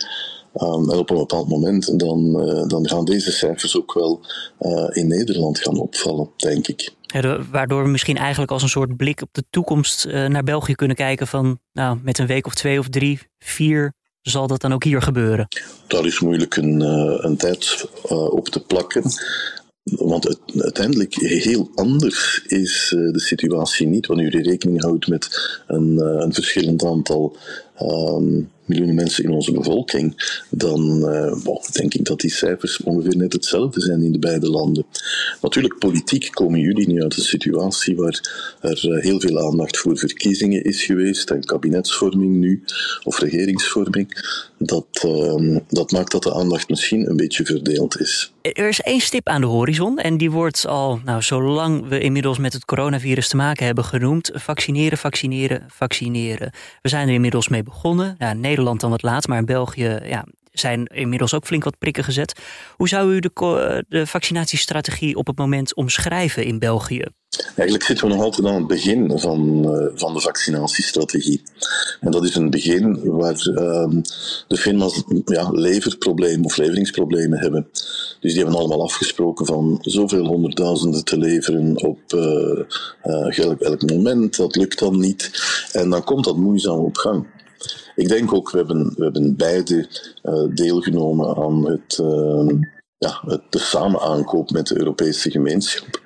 Um, 0.63 0.91
en 0.91 0.99
op 0.99 1.11
een 1.11 1.17
bepaald 1.17 1.49
moment 1.49 1.99
dan, 1.99 2.49
uh, 2.49 2.67
dan 2.67 2.89
gaan 2.89 3.05
deze 3.05 3.33
cijfers 3.33 3.77
ook 3.77 3.95
wel 3.95 4.21
uh, 4.61 4.89
in 4.91 5.07
Nederland 5.07 5.59
gaan 5.59 5.79
opvallen, 5.79 6.31
denk 6.37 6.69
ik. 6.69 6.93
Ja, 7.01 7.39
waardoor 7.51 7.83
we 7.83 7.89
misschien 7.89 8.17
eigenlijk 8.17 8.51
als 8.51 8.63
een 8.63 8.69
soort 8.69 8.97
blik 8.97 9.23
op 9.23 9.29
de 9.33 9.45
toekomst 9.51 10.07
uh, 10.07 10.27
naar 10.27 10.43
België 10.43 10.75
kunnen 10.75 10.97
kijken 10.97 11.27
van 11.27 11.59
nou, 11.73 11.99
met 12.03 12.19
een 12.19 12.27
week 12.27 12.47
of 12.47 12.55
twee 12.55 12.79
of 12.79 12.89
drie, 12.89 13.21
vier 13.39 13.93
zal 14.23 14.47
dat 14.47 14.61
dan 14.61 14.73
ook 14.73 14.85
hier 14.85 15.03
gebeuren? 15.03 15.49
Daar 15.87 16.07
is 16.07 16.21
moeilijk 16.21 16.57
een, 16.57 16.81
een 17.25 17.37
tijd 17.37 17.89
op 18.31 18.49
te 18.49 18.61
plakken. 18.61 19.03
Want 19.83 20.25
het, 20.25 20.39
uiteindelijk 20.57 21.15
heel 21.15 21.71
anders 21.75 22.43
is 22.47 22.89
de 22.89 23.21
situatie 23.21 23.87
niet 23.87 24.07
wanneer 24.07 24.37
je 24.37 24.43
rekening 24.43 24.83
houdt 24.83 25.07
met 25.07 25.59
een, 25.67 25.99
een 26.23 26.35
verschillend 26.35 26.85
aantal 26.85 27.37
um, 27.83 28.51
miljoenen 28.69 28.95
mensen 28.95 29.25
in 29.25 29.31
onze 29.31 29.53
bevolking, 29.53 30.37
dan 30.51 30.99
uh, 30.99 31.57
denk 31.73 31.95
ik 31.95 32.05
dat 32.05 32.21
die 32.21 32.31
cijfers 32.31 32.83
ongeveer 32.83 33.17
net 33.17 33.33
hetzelfde 33.33 33.81
zijn 33.81 34.03
in 34.03 34.13
de 34.13 34.19
beide 34.19 34.51
landen. 34.51 34.85
Natuurlijk, 35.43 35.79
politiek 35.79 36.29
komen 36.31 36.61
jullie 36.61 36.89
nu 36.89 37.03
uit 37.03 37.17
een 37.17 37.23
situatie 37.23 37.97
waar 37.97 38.21
er 38.61 38.89
uh, 38.89 39.03
heel 39.03 39.21
veel 39.21 39.39
aandacht 39.39 39.77
voor 39.77 39.99
verkiezingen 39.99 40.65
is 40.65 40.85
geweest 40.85 41.31
en 41.31 41.45
kabinetsvorming 41.45 42.37
nu, 42.37 42.63
of 43.05 43.19
regeringsvorming. 43.19 44.09
Dat, 44.59 45.05
uh, 45.07 45.59
dat 45.69 45.91
maakt 45.91 46.13
dat 46.13 46.23
de 46.23 46.35
aandacht 46.35 46.69
misschien 46.69 47.11
een 47.11 47.17
beetje 47.17 47.45
verdeeld 47.45 48.01
is. 48.01 48.33
Er 48.43 48.69
is 48.69 48.81
één 48.81 49.01
stip 49.01 49.29
aan 49.29 49.41
de 49.41 49.47
horizon 49.47 49.99
en 49.99 50.17
die 50.17 50.31
wordt 50.31 50.67
al, 50.67 51.01
nou, 51.05 51.23
zolang 51.23 51.89
we 51.89 52.01
inmiddels 52.01 52.39
met 52.39 52.53
het 52.53 52.65
coronavirus 52.65 53.29
te 53.29 53.37
maken 53.37 53.67
hebben, 53.67 53.85
genoemd: 53.85 54.31
vaccineren, 54.35 54.99
vaccineren, 54.99 55.65
vaccineren. 55.69 56.51
We 56.83 56.89
zijn 56.89 57.09
er 57.09 57.15
inmiddels 57.15 57.49
mee 57.49 57.63
begonnen. 57.63 58.15
Ja, 58.19 58.33
Nederland 58.33 58.81
dan 58.81 58.91
wat 58.91 59.03
laat, 59.03 59.27
maar 59.27 59.39
in 59.39 59.45
België 59.45 59.99
ja, 60.05 60.25
zijn 60.53 60.85
inmiddels 60.85 61.35
ook 61.35 61.47
flink 61.47 61.65
wat 61.65 61.79
prikken 61.79 62.05
gezet. 62.05 62.41
Hoe 62.77 62.89
zou 62.89 63.15
u 63.15 63.21
de, 63.21 63.85
de 63.89 64.07
vaccinatiestrategie 64.07 65.17
op 65.17 65.27
het 65.27 65.39
moment 65.39 65.75
omschrijven 65.75 66.45
in 66.45 66.59
België? 66.59 67.05
Eigenlijk 67.47 67.83
zitten 67.83 68.07
we 68.09 68.15
nog 68.15 68.23
altijd 68.23 68.47
aan 68.47 68.55
het 68.55 68.67
begin 68.67 69.19
van, 69.19 69.65
uh, 69.75 69.89
van 69.95 70.15
de 70.15 70.21
vaccinatiestrategie. 70.21 71.43
En 72.01 72.11
dat 72.11 72.25
is 72.25 72.35
een 72.35 72.51
begin 72.51 73.01
waar 73.05 73.47
uh, 73.47 73.89
de 74.49 74.57
firma's 74.57 75.03
ja, 75.25 75.51
leverproblemen 75.51 76.45
of 76.45 76.57
leveringsproblemen 76.57 77.39
hebben. 77.39 77.69
Dus 78.21 78.33
die 78.33 78.43
hebben 78.43 78.59
allemaal 78.59 78.83
afgesproken 78.83 79.47
van 79.47 79.79
zoveel 79.81 80.27
honderdduizenden 80.27 81.05
te 81.05 81.19
leveren 81.19 81.85
op 81.85 81.99
uh, 82.15 83.39
elk, 83.39 83.61
elk 83.61 83.91
moment. 83.91 84.37
Dat 84.37 84.57
lukt 84.57 84.79
dan 84.79 84.99
niet. 85.01 85.31
En 85.73 85.91
dan 85.91 86.05
komt 86.05 86.25
dat 86.25 86.37
moeizaam 86.37 86.79
op 86.79 86.97
gang. 86.97 87.27
Ik 87.95 88.09
denk 88.09 88.33
ook, 88.33 88.51
we 88.51 88.59
hebben, 88.59 88.95
we 88.97 89.03
hebben 89.03 89.37
beide 89.37 89.89
deelgenomen 90.55 91.37
aan 91.37 91.71
het, 91.71 91.99
uh, 92.01 92.49
ja, 92.99 93.41
de 93.51 93.59
samenaankoop 93.59 94.51
met 94.51 94.67
de 94.67 94.79
Europese 94.79 95.31
gemeenschap. 95.31 96.01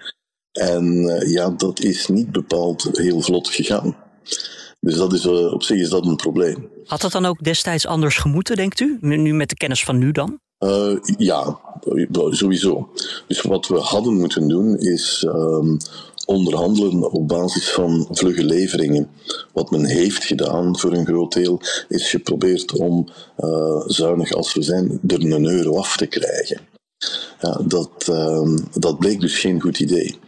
En 0.53 0.85
uh, 0.85 1.33
ja, 1.33 1.51
dat 1.51 1.81
is 1.81 2.07
niet 2.07 2.33
bepaald 2.33 2.89
heel 2.93 3.21
vlot 3.21 3.49
gegaan. 3.49 3.97
Dus 4.81 4.97
dat 4.97 5.13
is, 5.13 5.27
op 5.27 5.63
zich 5.63 5.81
is 5.81 5.89
dat 5.89 6.07
een 6.07 6.17
probleem. 6.17 6.69
Had 6.85 7.01
dat 7.01 7.13
dan 7.13 7.27
ook 7.27 7.45
destijds 7.45 7.87
anders 7.87 8.17
gemoeten, 8.17 8.57
denkt 8.57 8.81
u? 8.81 8.99
Nu 9.01 9.35
met 9.35 9.49
de 9.49 9.57
kennis 9.57 9.85
van 9.85 9.99
nu 9.99 10.13
dan? 10.13 10.41
ja, 11.17 11.59
sowieso. 12.31 12.91
Dus 13.27 13.41
wat 13.41 13.67
we 13.67 13.79
hadden 13.79 14.15
moeten 14.15 14.49
doen 14.49 14.79
is 14.79 15.25
um, 15.29 15.77
onderhandelen 16.27 17.13
op 17.13 17.29
basis 17.29 17.71
van 17.71 18.09
vlugge 18.11 18.45
leveringen. 18.45 19.11
Wat 19.53 19.71
men 19.71 19.85
heeft 19.85 20.25
gedaan 20.25 20.79
voor 20.79 20.93
een 20.93 21.07
groot 21.07 21.33
deel, 21.33 21.61
is 21.89 22.11
geprobeerd 22.11 22.73
om, 22.73 23.09
uh, 23.39 23.83
zuinig 23.87 24.33
als 24.33 24.55
we 24.55 24.63
zijn, 24.63 25.01
er 25.07 25.33
een 25.33 25.47
euro 25.47 25.77
af 25.77 25.97
te 25.97 26.07
krijgen. 26.07 26.61
Ja, 27.41 27.61
dat, 27.65 28.09
uh, 28.11 28.57
dat 28.73 28.99
bleek 28.99 29.21
dus 29.21 29.39
geen 29.39 29.61
goed 29.61 29.81
idee. 29.81 30.19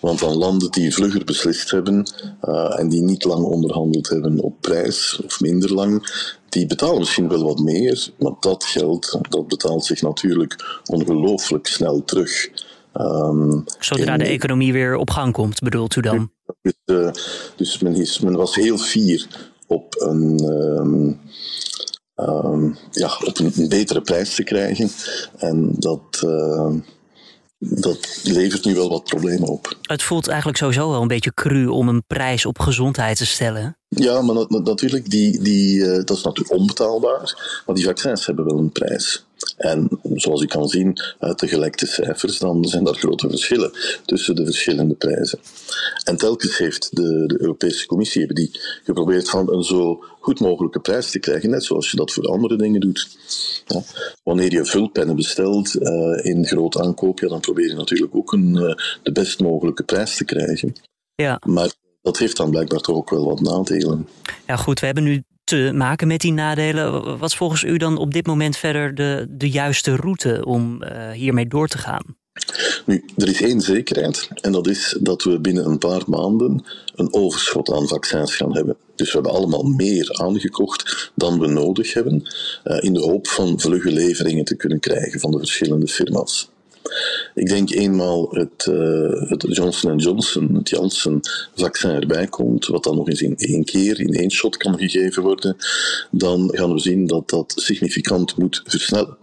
Want 0.00 0.18
dan 0.18 0.36
landen 0.36 0.70
die 0.70 0.94
vlugger 0.94 1.24
beslist 1.24 1.70
hebben 1.70 2.12
uh, 2.44 2.78
en 2.78 2.88
die 2.88 3.02
niet 3.02 3.24
lang 3.24 3.44
onderhandeld 3.44 4.08
hebben 4.08 4.40
op 4.40 4.60
prijs, 4.60 5.20
of 5.24 5.40
minder 5.40 5.74
lang, 5.74 6.06
die 6.48 6.66
betalen 6.66 6.98
misschien 6.98 7.28
wel 7.28 7.44
wat 7.44 7.58
meer, 7.58 8.10
maar 8.18 8.32
dat 8.40 8.64
geld 8.64 9.18
dat 9.28 9.48
betaalt 9.48 9.84
zich 9.84 10.02
natuurlijk 10.02 10.80
ongelooflijk 10.86 11.66
snel 11.66 12.04
terug. 12.04 12.48
Um, 12.94 13.64
Zodra 13.78 14.16
de 14.16 14.24
economie 14.24 14.72
weer 14.72 14.96
op 14.96 15.10
gang 15.10 15.32
komt, 15.32 15.60
bedoelt 15.60 15.96
u 15.96 16.00
dan? 16.00 16.30
Dus, 16.62 16.74
uh, 16.86 17.10
dus 17.56 17.78
men, 17.78 17.94
is, 17.94 18.20
men, 18.20 18.36
was 18.36 18.54
heel 18.54 18.78
fier 18.78 19.26
op 19.66 19.94
een. 19.98 20.44
Um, 20.44 21.20
um, 22.16 22.76
ja, 22.90 23.10
op 23.24 23.38
een, 23.38 23.52
een, 23.54 23.68
betere 23.68 24.00
prijs 24.00 24.34
te 24.34 24.42
krijgen. 24.42 24.90
En 25.36 25.74
dat, 25.78 26.22
uh, 26.24 26.74
dat 27.64 28.20
levert 28.22 28.64
nu 28.64 28.74
wel 28.74 28.88
wat 28.88 29.04
problemen 29.04 29.48
op. 29.48 29.76
Het 29.82 30.02
voelt 30.02 30.28
eigenlijk 30.28 30.58
sowieso 30.58 30.90
wel 30.90 31.02
een 31.02 31.08
beetje 31.08 31.34
cru 31.34 31.66
om 31.66 31.88
een 31.88 32.04
prijs 32.06 32.46
op 32.46 32.58
gezondheid 32.58 33.16
te 33.16 33.26
stellen. 33.26 33.76
Ja, 33.88 34.22
maar 34.22 34.46
natuurlijk, 34.48 35.10
die, 35.10 35.42
die, 35.42 35.78
uh, 35.78 35.94
dat 36.04 36.16
is 36.16 36.22
natuurlijk 36.22 36.58
onbetaalbaar. 36.58 37.62
Maar 37.66 37.74
die 37.74 37.84
vaccins 37.84 38.26
hebben 38.26 38.44
wel 38.44 38.58
een 38.58 38.72
prijs. 38.72 39.24
En 39.62 39.88
zoals 40.14 40.42
ik 40.42 40.48
kan 40.48 40.68
zien 40.68 41.00
uit 41.18 41.38
de 41.38 41.48
gelekte 41.48 41.86
cijfers, 41.86 42.38
dan 42.38 42.64
zijn 42.64 42.86
er 42.86 42.94
grote 42.94 43.28
verschillen 43.28 43.72
tussen 44.04 44.34
de 44.34 44.44
verschillende 44.44 44.94
prijzen. 44.94 45.38
En 46.04 46.16
telkens 46.16 46.58
heeft 46.58 46.96
de, 46.96 47.26
de 47.26 47.40
Europese 47.40 47.86
Commissie 47.86 48.24
hebben 48.24 48.44
die 48.44 48.60
geprobeerd 48.84 49.30
van 49.30 49.52
een 49.52 49.62
zo 49.62 50.04
goed 50.20 50.40
mogelijke 50.40 50.80
prijs 50.80 51.10
te 51.10 51.18
krijgen, 51.18 51.50
net 51.50 51.64
zoals 51.64 51.90
je 51.90 51.96
dat 51.96 52.12
voor 52.12 52.26
andere 52.26 52.56
dingen 52.56 52.80
doet. 52.80 53.08
Ja. 53.66 53.82
Wanneer 54.22 54.52
je 54.52 54.64
vulpennen 54.64 55.16
bestelt 55.16 55.74
uh, 55.74 56.24
in 56.24 56.46
groot 56.46 56.80
aankoop, 56.80 57.20
ja, 57.20 57.28
dan 57.28 57.40
probeer 57.40 57.68
je 57.68 57.74
natuurlijk 57.74 58.14
ook 58.14 58.32
een, 58.32 58.54
uh, 58.54 58.74
de 59.02 59.12
best 59.12 59.40
mogelijke 59.40 59.82
prijs 59.82 60.16
te 60.16 60.24
krijgen. 60.24 60.72
Ja. 61.14 61.40
Maar 61.46 61.72
dat 62.02 62.18
heeft 62.18 62.36
dan 62.36 62.50
blijkbaar 62.50 62.80
toch 62.80 62.96
ook 62.96 63.10
wel 63.10 63.24
wat 63.24 63.40
nadelen. 63.40 64.08
Ja, 64.46 64.56
goed, 64.56 64.80
we 64.80 64.86
hebben 64.86 65.04
nu 65.04 65.22
te 65.52 65.72
maken 65.74 66.06
met 66.06 66.20
die 66.20 66.32
nadelen. 66.32 67.18
Wat 67.18 67.30
is 67.30 67.36
volgens 67.36 67.62
u 67.62 67.76
dan 67.76 67.96
op 67.96 68.12
dit 68.12 68.26
moment 68.26 68.56
verder 68.56 68.94
de, 68.94 69.26
de 69.30 69.50
juiste 69.50 69.96
route 69.96 70.44
om 70.44 70.82
uh, 70.82 71.10
hiermee 71.10 71.46
door 71.46 71.68
te 71.68 71.78
gaan? 71.78 72.16
Nu, 72.86 73.04
er 73.16 73.28
is 73.28 73.42
één 73.42 73.60
zekerheid, 73.60 74.28
en 74.40 74.52
dat 74.52 74.66
is 74.66 74.96
dat 75.00 75.22
we 75.22 75.40
binnen 75.40 75.66
een 75.66 75.78
paar 75.78 76.02
maanden 76.06 76.64
een 76.94 77.14
overschot 77.14 77.72
aan 77.72 77.88
vaccins 77.88 78.36
gaan 78.36 78.54
hebben. 78.54 78.76
Dus 78.94 79.06
we 79.06 79.14
hebben 79.14 79.32
allemaal 79.32 79.62
meer 79.62 80.10
aangekocht 80.22 81.10
dan 81.14 81.38
we 81.38 81.46
nodig 81.46 81.92
hebben, 81.92 82.22
uh, 82.64 82.82
in 82.82 82.94
de 82.94 83.00
hoop 83.00 83.26
van 83.26 83.60
vlugge 83.60 83.92
leveringen 83.92 84.44
te 84.44 84.56
kunnen 84.56 84.80
krijgen 84.80 85.20
van 85.20 85.30
de 85.30 85.38
verschillende 85.38 85.88
firma's. 85.88 86.51
Ik 87.34 87.48
denk 87.48 87.70
eenmaal 87.70 88.28
het, 88.30 88.66
uh, 88.70 89.28
het 89.28 89.44
Johnson 89.48 89.98
Johnson, 89.98 90.54
het 90.54 90.68
Janssen-vaccin 90.68 91.90
erbij 91.90 92.26
komt, 92.26 92.66
wat 92.66 92.84
dan 92.84 92.96
nog 92.96 93.08
eens 93.08 93.22
in 93.22 93.36
één 93.36 93.64
keer, 93.64 94.00
in 94.00 94.14
één 94.14 94.30
shot 94.30 94.56
kan 94.56 94.78
gegeven 94.78 95.22
worden, 95.22 95.56
dan 96.10 96.50
gaan 96.52 96.72
we 96.72 96.80
zien 96.80 97.06
dat 97.06 97.30
dat 97.30 97.52
significant 97.56 98.36
moet 98.36 98.62
versnellen. 98.64 99.16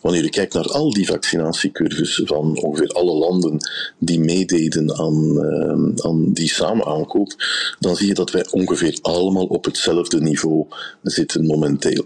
Wanneer 0.00 0.22
je 0.22 0.30
kijkt 0.30 0.54
naar 0.54 0.66
al 0.66 0.92
die 0.92 1.06
vaccinatiecurves 1.06 2.20
van 2.24 2.62
ongeveer 2.62 2.88
alle 2.88 3.12
landen 3.12 3.70
die 3.98 4.20
meededen 4.20 4.98
aan, 4.98 5.36
uh, 5.36 6.04
aan 6.06 6.32
die 6.32 6.48
samenaankoop, 6.48 7.34
dan 7.78 7.96
zie 7.96 8.06
je 8.06 8.14
dat 8.14 8.30
wij 8.30 8.46
ongeveer 8.50 8.98
allemaal 9.02 9.46
op 9.46 9.64
hetzelfde 9.64 10.20
niveau 10.20 10.66
zitten 11.02 11.46
momenteel. 11.46 12.04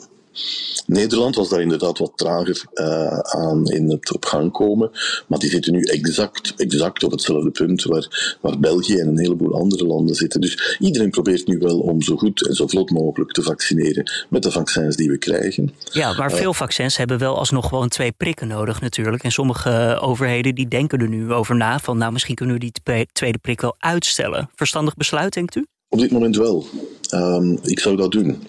Nederland 0.87 1.35
was 1.35 1.49
daar 1.49 1.61
inderdaad 1.61 1.99
wat 1.99 2.13
trager 2.15 2.65
uh, 2.75 3.19
aan 3.19 3.67
in 3.67 3.91
het 3.91 4.15
op 4.15 4.25
gang 4.25 4.53
komen, 4.53 4.91
maar 5.27 5.39
die 5.39 5.51
zitten 5.51 5.73
nu 5.73 5.83
exact, 5.83 6.55
exact 6.57 7.05
op 7.05 7.11
hetzelfde 7.11 7.51
punt 7.51 7.83
waar, 7.83 8.37
waar 8.41 8.59
België 8.59 8.97
en 8.97 9.09
een 9.09 9.19
heleboel 9.19 9.55
andere 9.55 9.87
landen 9.87 10.15
zitten. 10.15 10.41
Dus 10.41 10.77
iedereen 10.79 11.11
probeert 11.11 11.47
nu 11.47 11.59
wel 11.59 11.79
om 11.79 12.03
zo 12.03 12.17
goed 12.17 12.49
en 12.49 12.55
zo 12.55 12.67
vlot 12.67 12.91
mogelijk 12.91 13.33
te 13.33 13.43
vaccineren 13.43 14.11
met 14.29 14.43
de 14.43 14.51
vaccins 14.51 14.97
die 14.97 15.11
we 15.11 15.19
krijgen. 15.19 15.75
Ja, 15.93 16.13
maar 16.13 16.33
veel 16.33 16.55
vaccins 16.55 16.97
hebben 16.97 17.19
wel 17.19 17.39
alsnog 17.39 17.69
gewoon 17.69 17.89
twee 17.89 18.13
prikken 18.13 18.49
nodig 18.49 18.81
natuurlijk. 18.81 19.23
En 19.23 19.33
sommige 19.33 19.99
overheden 20.01 20.55
die 20.55 20.69
denken 20.69 20.99
er 20.99 21.09
nu 21.09 21.33
over 21.33 21.57
na 21.57 21.79
van 21.79 21.99
nou 21.99 22.13
misschien 22.13 22.35
kunnen 22.35 22.55
we 22.55 22.71
die 22.85 23.07
tweede 23.13 23.39
prik 23.39 23.61
wel 23.61 23.77
uitstellen. 23.79 24.51
Verstandig 24.55 24.95
besluit 24.95 25.33
denkt 25.33 25.57
u? 25.57 25.67
Op 25.89 25.99
dit 25.99 26.11
moment 26.11 26.37
wel. 26.37 26.67
Um, 27.15 27.59
ik 27.63 27.81
zou 27.81 27.97
dat 27.97 28.13
doen 28.13 28.43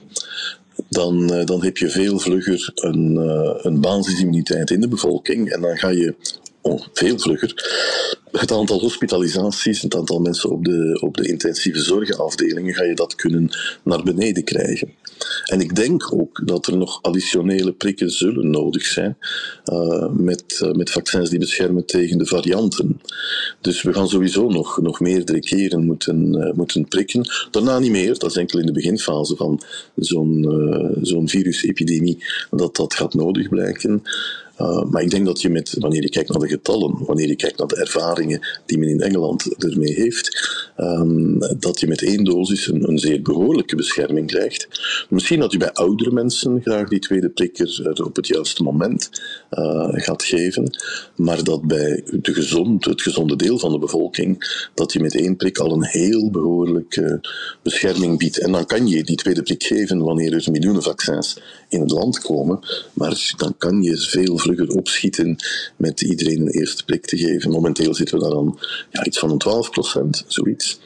dan, 0.90 1.34
uh, 1.34 1.46
dan 1.46 1.64
heb 1.64 1.78
je 1.78 1.90
veel 1.90 2.20
vlugger 2.20 2.72
een, 2.76 3.14
uh, 3.14 3.56
een 3.62 3.82
basisimmuniteit 3.82 4.70
in 4.70 4.82
de 4.82 4.88
bevolking. 4.88 5.50
En 5.50 5.62
dan 5.62 5.78
ga 5.78 5.90
je 5.90 6.16
veel 6.94 7.20
vlugger 7.20 7.54
het 8.32 8.52
aantal 8.52 8.80
hospitalisaties, 8.80 9.82
het 9.82 9.96
aantal 9.96 10.20
mensen 10.20 10.50
op 10.50 10.66
de, 10.66 11.00
op 11.02 11.18
de 11.18 11.28
intensieve 11.28 11.80
zorgafdelingen, 11.80 12.74
ga 12.74 12.84
je 12.84 12.96
dat 12.96 13.16
kunnen 13.16 13.50
naar 13.84 14.04
beneden 14.04 14.44
krijgen. 14.44 14.94
En 15.46 15.62
ik 15.62 15.76
denk 15.76 16.14
ook 16.14 16.48
dat 16.48 16.68
er 16.68 16.78
nog 16.78 17.00
additionele 17.02 17.74
prikken 17.74 18.10
zullen 18.10 18.50
nodig 18.50 18.86
zijn 18.86 19.18
uh, 19.66 20.10
met, 20.12 20.60
uh, 20.64 20.72
met 20.72 20.92
vaccins 20.92 21.30
die 21.30 21.40
beschermen 21.40 21.86
tegen 21.86 22.18
de 22.18 22.26
varianten. 22.26 23.02
Dus 23.62 23.82
we 23.82 23.94
gaan 23.94 24.08
sowieso 24.08 24.50
nog, 24.50 24.82
nog 24.82 25.00
meerdere 25.00 25.40
keren 25.40 25.86
moeten, 25.86 26.36
uh, 26.36 26.54
moeten 26.54 26.88
prikken. 26.88 27.30
Daarna 27.52 27.80
niet 27.80 27.92
meer, 27.92 28.18
dat 28.20 28.30
is 28.30 28.36
enkel 28.36 28.60
in 28.60 28.66
de 28.66 28.72
beginfase 28.72 29.36
van 29.36 29.62
zo'n 29.96 30.98
zo'n 31.02 31.30
virusepidemie 31.30 32.24
dat 32.52 32.76
dat 32.76 32.94
gaat 32.94 33.14
nodig 33.14 33.50
blijken. 33.50 34.04
Uh, 34.62 34.84
maar 34.84 35.02
ik 35.02 35.10
denk 35.10 35.26
dat 35.26 35.42
je 35.42 35.50
met, 35.50 35.76
wanneer 35.80 36.02
je 36.02 36.10
kijkt 36.10 36.30
naar 36.30 36.40
de 36.40 36.48
getallen, 36.48 37.06
wanneer 37.06 37.28
je 37.28 37.36
kijkt 37.36 37.58
naar 37.58 37.68
de 37.68 37.76
ervaringen 37.76 38.48
die 38.66 38.78
men 38.78 38.90
in 38.90 39.02
Engeland 39.02 39.64
ermee 39.64 39.94
heeft, 39.94 40.50
um, 40.78 41.40
dat 41.60 41.80
je 41.80 41.88
met 41.88 42.02
één 42.02 42.24
dosis 42.24 42.68
een, 42.68 42.90
een, 42.90 43.00
zeer 43.00 43.22
behoorlijke 43.22 43.76
bescherming 43.76 44.28
krijgt. 44.28 44.68
Misschien 45.10 45.40
dat 45.40 45.52
je 45.52 45.58
bij 45.58 45.74
oudere 45.74 46.12
mensen 46.12 46.62
graag 46.62 46.90
die 46.90 47.00
tweede 47.00 47.30
prik 47.30 47.60
er 47.60 48.06
op 48.06 48.16
het 48.16 48.28
juiste 48.28 48.64
moment 48.64 49.10
uh, 49.52 49.88
gaat 49.92 50.24
geven, 50.24 50.78
maar 51.16 51.44
dat 51.44 51.68
bij 51.68 52.04
de 52.22 52.34
gezond, 52.34 52.86
het 52.86 53.02
gezonde 53.02 53.36
deel 53.36 53.60
van 53.60 53.72
de 53.72 53.80
bevolking, 53.80 54.64
dat 54.74 54.94
je 54.94 55.00
met 55.00 55.16
één 55.16 55.36
prik 55.36 55.58
al 55.58 55.72
een 55.72 55.86
heel 55.86 56.30
behoorlijke 56.30 57.22
bescherming 57.64 58.18
biedt. 58.18 58.40
En 58.40 58.52
dan 58.52 58.66
kan 58.66 58.88
je 58.88 59.04
die 59.04 59.18
tweede 59.18 59.44
prik 59.44 59.64
geven 59.64 60.00
wanneer 60.04 60.34
er 60.34 60.52
miljoenen 60.52 60.84
vaccins 60.84 61.40
in 61.70 61.82
het 61.82 61.92
land 61.92 62.20
komen, 62.20 62.60
maar 62.94 63.34
dan 63.38 63.56
kan 63.58 63.82
je 63.82 63.98
veel 63.98 64.38
vlugger 64.56 64.78
opschieten 64.78 65.36
met 65.76 66.02
iedereen 66.02 66.42
een 66.42 66.48
eerste 66.48 66.86
prik 66.86 67.06
te 67.06 67.18
geven. 67.18 67.52
Momenteel 67.52 67.94
zitten 67.94 68.20
we 68.20 68.24
daar 68.24 68.38
aan 68.38 68.60
ja, 68.92 69.06
iets 69.06 69.20
van 69.20 69.32
een 69.32 69.38
12 69.38 69.70
procent, 69.70 70.24
zoiets. 70.28 70.80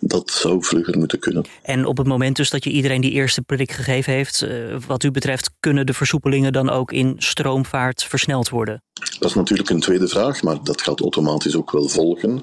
Dat 0.00 0.30
zou 0.30 0.64
vlugger 0.64 0.98
moeten 0.98 1.18
kunnen. 1.18 1.44
En 1.62 1.86
op 1.86 1.96
het 1.96 2.06
moment 2.06 2.36
dus 2.36 2.50
dat 2.50 2.64
je 2.64 2.70
iedereen 2.70 3.00
die 3.00 3.10
eerste 3.10 3.42
prik 3.42 3.72
gegeven 3.72 4.12
heeft, 4.12 4.42
uh, 4.42 4.76
wat 4.86 5.02
u 5.02 5.10
betreft, 5.10 5.50
kunnen 5.60 5.86
de 5.86 5.92
versoepelingen 5.92 6.52
dan 6.52 6.70
ook 6.70 6.92
in 6.92 7.14
stroomvaart 7.18 8.04
versneld 8.04 8.48
worden? 8.48 8.82
Dat 9.18 9.28
is 9.28 9.34
natuurlijk 9.34 9.70
een 9.70 9.80
tweede 9.80 10.08
vraag, 10.08 10.42
maar 10.42 10.64
dat 10.64 10.82
gaat 10.82 11.00
automatisch 11.00 11.56
ook 11.56 11.70
wel 11.70 11.88
volgen. 11.88 12.40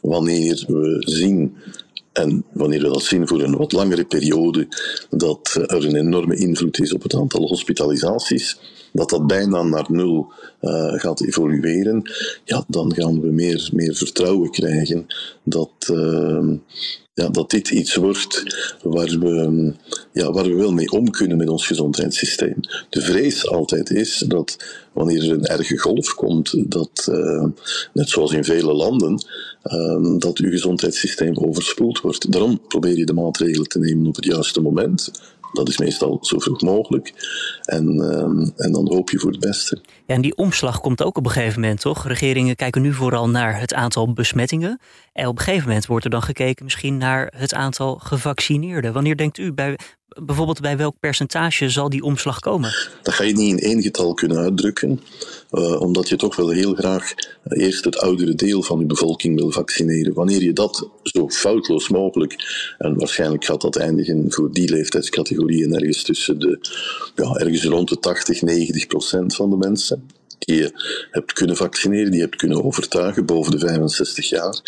Wanneer 0.00 0.64
we 0.66 0.96
zien 1.00 1.56
en 2.12 2.44
wanneer 2.52 2.82
we 2.82 2.88
dat 2.88 3.02
zien 3.02 3.28
voor 3.28 3.42
een 3.42 3.56
wat 3.56 3.72
langere 3.72 4.04
periode, 4.04 4.68
dat 5.10 5.54
er 5.66 5.84
een 5.84 5.96
enorme 5.96 6.36
invloed 6.36 6.80
is 6.80 6.92
op 6.92 7.02
het 7.02 7.14
aantal 7.14 7.46
hospitalisaties, 7.46 8.58
dat 8.96 9.10
dat 9.10 9.26
bijna 9.26 9.62
naar 9.62 9.86
nul 9.88 10.32
uh, 10.60 10.92
gaat 10.92 11.22
evolueren, 11.22 12.02
ja, 12.44 12.64
dan 12.68 12.94
gaan 12.94 13.20
we 13.20 13.26
meer, 13.26 13.70
meer 13.72 13.94
vertrouwen 13.94 14.50
krijgen 14.50 15.06
dat, 15.42 15.70
uh, 15.90 16.52
ja, 17.14 17.28
dat 17.28 17.50
dit 17.50 17.70
iets 17.70 17.94
wordt 17.94 18.42
waar 18.82 19.18
we, 19.18 19.72
ja, 20.12 20.32
waar 20.32 20.44
we 20.44 20.54
wel 20.54 20.72
mee 20.72 20.90
om 20.90 21.10
kunnen 21.10 21.36
met 21.36 21.48
ons 21.48 21.66
gezondheidssysteem. 21.66 22.60
De 22.88 23.00
vrees 23.00 23.48
altijd 23.48 23.90
is 23.90 24.24
dat 24.28 24.56
wanneer 24.92 25.22
er 25.22 25.32
een 25.32 25.46
erge 25.46 25.78
golf 25.78 26.14
komt, 26.14 26.70
dat, 26.70 27.06
uh, 27.10 27.44
net 27.92 28.08
zoals 28.08 28.32
in 28.32 28.44
vele 28.44 28.72
landen, 28.72 29.24
uh, 29.64 30.18
dat 30.18 30.38
uw 30.38 30.50
gezondheidssysteem 30.50 31.36
overspoeld 31.36 32.00
wordt. 32.00 32.32
Daarom 32.32 32.60
probeer 32.68 32.96
je 32.96 33.06
de 33.06 33.12
maatregelen 33.12 33.68
te 33.68 33.78
nemen 33.78 34.06
op 34.06 34.16
het 34.16 34.24
juiste 34.24 34.60
moment. 34.60 35.10
Dat 35.56 35.68
is 35.68 35.78
meestal 35.78 36.18
zo 36.20 36.38
vroeg 36.38 36.60
mogelijk. 36.60 37.12
En, 37.62 37.94
uh, 37.94 38.64
en 38.66 38.72
dan 38.72 38.88
hoop 38.88 39.10
je 39.10 39.18
voor 39.18 39.30
het 39.30 39.40
beste. 39.40 39.78
Ja, 40.06 40.14
en 40.14 40.20
die 40.20 40.36
omslag 40.36 40.80
komt 40.80 41.02
ook 41.02 41.16
op 41.16 41.24
een 41.24 41.30
gegeven 41.30 41.60
moment, 41.60 41.80
toch? 41.80 42.06
Regeringen 42.06 42.56
kijken 42.56 42.82
nu 42.82 42.92
vooral 42.92 43.28
naar 43.28 43.60
het 43.60 43.74
aantal 43.74 44.12
besmettingen. 44.12 44.80
En 45.12 45.26
op 45.26 45.38
een 45.38 45.44
gegeven 45.44 45.66
moment 45.68 45.86
wordt 45.86 46.04
er 46.04 46.10
dan 46.10 46.22
gekeken 46.22 46.64
misschien 46.64 46.96
naar 46.96 47.32
het 47.36 47.54
aantal 47.54 47.94
gevaccineerden. 48.02 48.92
Wanneer 48.92 49.16
denkt 49.16 49.38
u, 49.38 49.52
bij 49.52 49.78
Bijvoorbeeld 50.08 50.60
bij 50.60 50.76
welk 50.76 50.96
percentage 51.00 51.68
zal 51.68 51.88
die 51.88 52.02
omslag 52.02 52.40
komen? 52.40 52.74
Dat 53.02 53.14
ga 53.14 53.24
je 53.24 53.32
niet 53.32 53.50
in 53.50 53.58
één 53.58 53.82
getal 53.82 54.14
kunnen 54.14 54.38
uitdrukken, 54.38 55.00
uh, 55.50 55.80
omdat 55.80 56.08
je 56.08 56.16
toch 56.16 56.36
wel 56.36 56.48
heel 56.48 56.74
graag 56.74 57.14
eerst 57.48 57.84
het 57.84 57.98
oudere 57.98 58.34
deel 58.34 58.62
van 58.62 58.78
je 58.78 58.86
bevolking 58.86 59.36
wil 59.36 59.50
vaccineren. 59.50 60.14
Wanneer 60.14 60.42
je 60.42 60.52
dat 60.52 60.88
zo 61.02 61.28
foutloos 61.28 61.88
mogelijk, 61.88 62.34
en 62.78 62.98
waarschijnlijk 62.98 63.44
gaat 63.44 63.60
dat 63.60 63.76
eindigen 63.76 64.32
voor 64.32 64.52
die 64.52 64.70
leeftijdscategorieën 64.70 65.74
ergens 65.74 66.02
tussen 66.02 66.38
de, 66.38 66.58
ja, 67.14 67.34
ergens 67.34 67.64
rond 67.64 67.88
de 67.88 67.98
80, 67.98 68.42
90 68.42 68.86
procent 68.86 69.34
van 69.34 69.50
de 69.50 69.56
mensen, 69.56 70.06
die 70.46 70.56
je 70.56 70.70
hebt 71.10 71.32
kunnen 71.32 71.56
vaccineren, 71.56 72.10
die 72.10 72.20
je 72.20 72.24
hebt 72.24 72.36
kunnen 72.36 72.64
overtuigen 72.64 73.26
boven 73.26 73.52
de 73.52 73.58
65 73.58 74.28
jaar, 74.28 74.60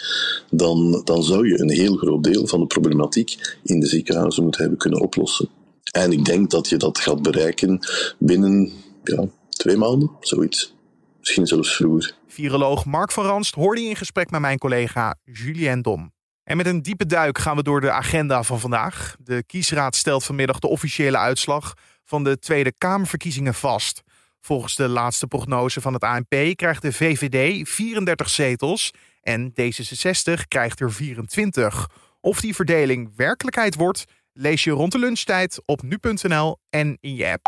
dan, 0.51 1.01
dan 1.05 1.23
zou 1.23 1.49
je 1.49 1.61
een 1.61 1.71
heel 1.71 1.97
groot 1.97 2.25
deel 2.25 2.47
van 2.47 2.61
de 2.61 2.67
problematiek 2.67 3.57
in 3.63 3.81
de 3.81 3.87
ziekenhuizen 3.87 4.43
moeten 4.43 4.61
hebben 4.61 4.79
kunnen 4.79 5.01
oplossen. 5.01 5.49
En 5.93 6.13
ik 6.13 6.25
denk 6.25 6.51
dat 6.51 6.69
je 6.69 6.77
dat 6.77 6.99
gaat 6.99 7.23
bereiken 7.23 7.81
binnen 8.19 8.73
ja, 9.05 9.25
twee 9.49 9.77
maanden, 9.77 10.11
zoiets. 10.21 10.75
Misschien 11.19 11.47
zelfs 11.47 11.77
vroeger. 11.77 12.15
Viroloog 12.27 12.85
Mark 12.85 13.11
van 13.11 13.25
Ranst 13.25 13.55
hoorde 13.55 13.83
in 13.83 13.97
gesprek 13.97 14.31
met 14.31 14.41
mijn 14.41 14.59
collega 14.59 15.15
Julien 15.25 15.83
Dom. 15.83 16.13
En 16.45 16.57
met 16.57 16.67
een 16.67 16.83
diepe 16.83 17.07
duik 17.07 17.39
gaan 17.39 17.57
we 17.57 17.63
door 17.63 17.81
de 17.81 17.91
agenda 17.91 18.43
van 18.43 18.61
vandaag. 18.61 19.17
De 19.25 19.43
kiesraad 19.47 19.97
stelt 19.97 20.25
vanmiddag 20.25 20.59
de 20.59 20.69
officiële 20.69 21.17
uitslag 21.17 21.75
van 22.05 22.25
de 22.25 22.39
Tweede 22.39 22.73
Kamerverkiezingen 22.79 23.55
vast. 23.55 24.03
Volgens 24.41 24.77
de 24.77 24.89
laatste 24.89 25.27
prognose 25.27 25.81
van 25.81 25.93
het 25.93 26.03
ANP 26.03 26.53
krijgt 26.55 26.83
de 26.83 26.93
VVD 26.93 27.69
34 27.69 28.31
zetels 28.31 28.91
en 29.23 29.53
D66 29.61 30.33
krijgt 30.49 30.81
er 30.81 30.93
24. 30.93 31.89
Of 32.21 32.41
die 32.41 32.55
verdeling 32.55 33.13
werkelijkheid 33.17 33.75
wordt, 33.75 34.05
lees 34.33 34.65
je 34.65 34.71
rond 34.71 34.93
de 34.93 34.99
lunchtijd 34.99 35.63
op 35.65 35.83
nu.nl 35.83 36.59
en 36.71 36.99
in 37.01 37.15
je 37.15 37.27
app. 37.31 37.47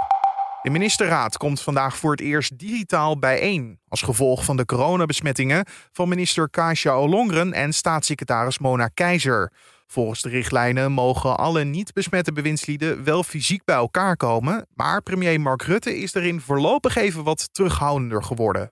De 0.62 0.70
ministerraad 0.70 1.36
komt 1.36 1.60
vandaag 1.60 1.96
voor 1.96 2.10
het 2.10 2.20
eerst 2.20 2.58
digitaal 2.58 3.18
bijeen. 3.18 3.80
Als 3.88 4.02
gevolg 4.02 4.44
van 4.44 4.56
de 4.56 4.64
coronabesmettingen 4.64 5.66
van 5.92 6.08
minister 6.08 6.50
Kasia 6.50 6.92
Olongren 6.92 7.52
en 7.52 7.72
staatssecretaris 7.72 8.58
Mona 8.58 8.88
Keizer. 8.88 9.52
Volgens 9.92 10.22
de 10.22 10.28
richtlijnen 10.28 10.92
mogen 10.92 11.36
alle 11.36 11.64
niet 11.64 11.92
besmette 11.92 12.32
bewindslieden 12.32 13.04
wel 13.04 13.22
fysiek 13.22 13.64
bij 13.64 13.74
elkaar 13.74 14.16
komen, 14.16 14.66
maar 14.74 15.02
premier 15.02 15.40
Mark 15.40 15.62
Rutte 15.62 15.98
is 15.98 16.14
erin 16.14 16.40
voorlopig 16.40 16.96
even 16.96 17.24
wat 17.24 17.48
terughoudender 17.52 18.22
geworden. 18.22 18.68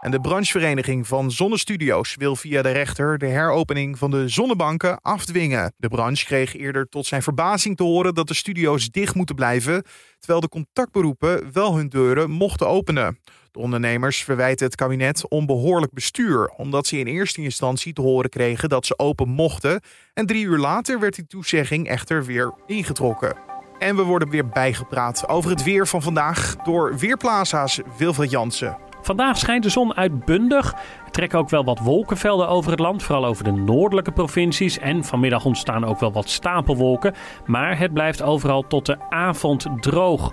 En 0.00 0.10
de 0.10 0.20
branchevereniging 0.20 1.06
van 1.06 1.30
zonnestudio's 1.30 2.14
wil 2.14 2.36
via 2.36 2.62
de 2.62 2.70
rechter 2.70 3.18
de 3.18 3.26
heropening 3.26 3.98
van 3.98 4.10
de 4.10 4.28
zonnebanken 4.28 5.00
afdwingen. 5.02 5.72
De 5.76 5.88
branche 5.88 6.24
kreeg 6.24 6.56
eerder 6.56 6.88
tot 6.88 7.06
zijn 7.06 7.22
verbazing 7.22 7.76
te 7.76 7.82
horen 7.82 8.14
dat 8.14 8.28
de 8.28 8.34
studio's 8.34 8.90
dicht 8.90 9.14
moeten 9.14 9.34
blijven, 9.34 9.82
terwijl 10.18 10.40
de 10.40 10.48
contactberoepen 10.48 11.52
wel 11.52 11.76
hun 11.76 11.88
deuren 11.88 12.30
mochten 12.30 12.68
openen. 12.68 13.18
De 13.50 13.58
ondernemers 13.58 14.24
verwijten 14.24 14.66
het 14.66 14.74
kabinet 14.74 15.28
onbehoorlijk 15.28 15.92
bestuur, 15.92 16.48
omdat 16.48 16.86
ze 16.86 16.98
in 16.98 17.06
eerste 17.06 17.42
instantie 17.42 17.92
te 17.92 18.00
horen 18.00 18.30
kregen 18.30 18.68
dat 18.68 18.86
ze 18.86 18.98
open 18.98 19.28
mochten. 19.28 19.80
En 20.14 20.26
drie 20.26 20.44
uur 20.44 20.58
later 20.58 21.00
werd 21.00 21.14
die 21.14 21.26
toezegging 21.26 21.88
echter 21.88 22.24
weer 22.24 22.54
ingetrokken. 22.66 23.36
En 23.78 23.96
we 23.96 24.02
worden 24.02 24.30
weer 24.30 24.48
bijgepraat 24.48 25.28
over 25.28 25.50
het 25.50 25.62
weer 25.62 25.86
van 25.86 26.02
vandaag 26.02 26.56
door 26.56 26.96
Weerplaza's 26.96 27.80
Wilfried 27.98 28.30
Jansen. 28.30 28.87
Vandaag 29.08 29.38
schijnt 29.38 29.62
de 29.62 29.68
zon 29.68 29.94
uitbundig. 29.94 30.74
Er 31.08 31.14
trekken 31.14 31.38
ook 31.38 31.50
wel 31.50 31.64
wat 31.64 31.78
wolkenvelden 31.78 32.48
over 32.48 32.70
het 32.70 32.80
land, 32.80 33.02
vooral 33.02 33.26
over 33.26 33.44
de 33.44 33.50
noordelijke 33.50 34.12
provincies. 34.12 34.78
En 34.78 35.04
vanmiddag 35.04 35.44
ontstaan 35.44 35.84
ook 35.84 36.00
wel 36.00 36.12
wat 36.12 36.28
stapelwolken. 36.28 37.14
Maar 37.46 37.78
het 37.78 37.92
blijft 37.92 38.22
overal 38.22 38.66
tot 38.66 38.86
de 38.86 38.96
avond 39.10 39.66
droog. 39.80 40.32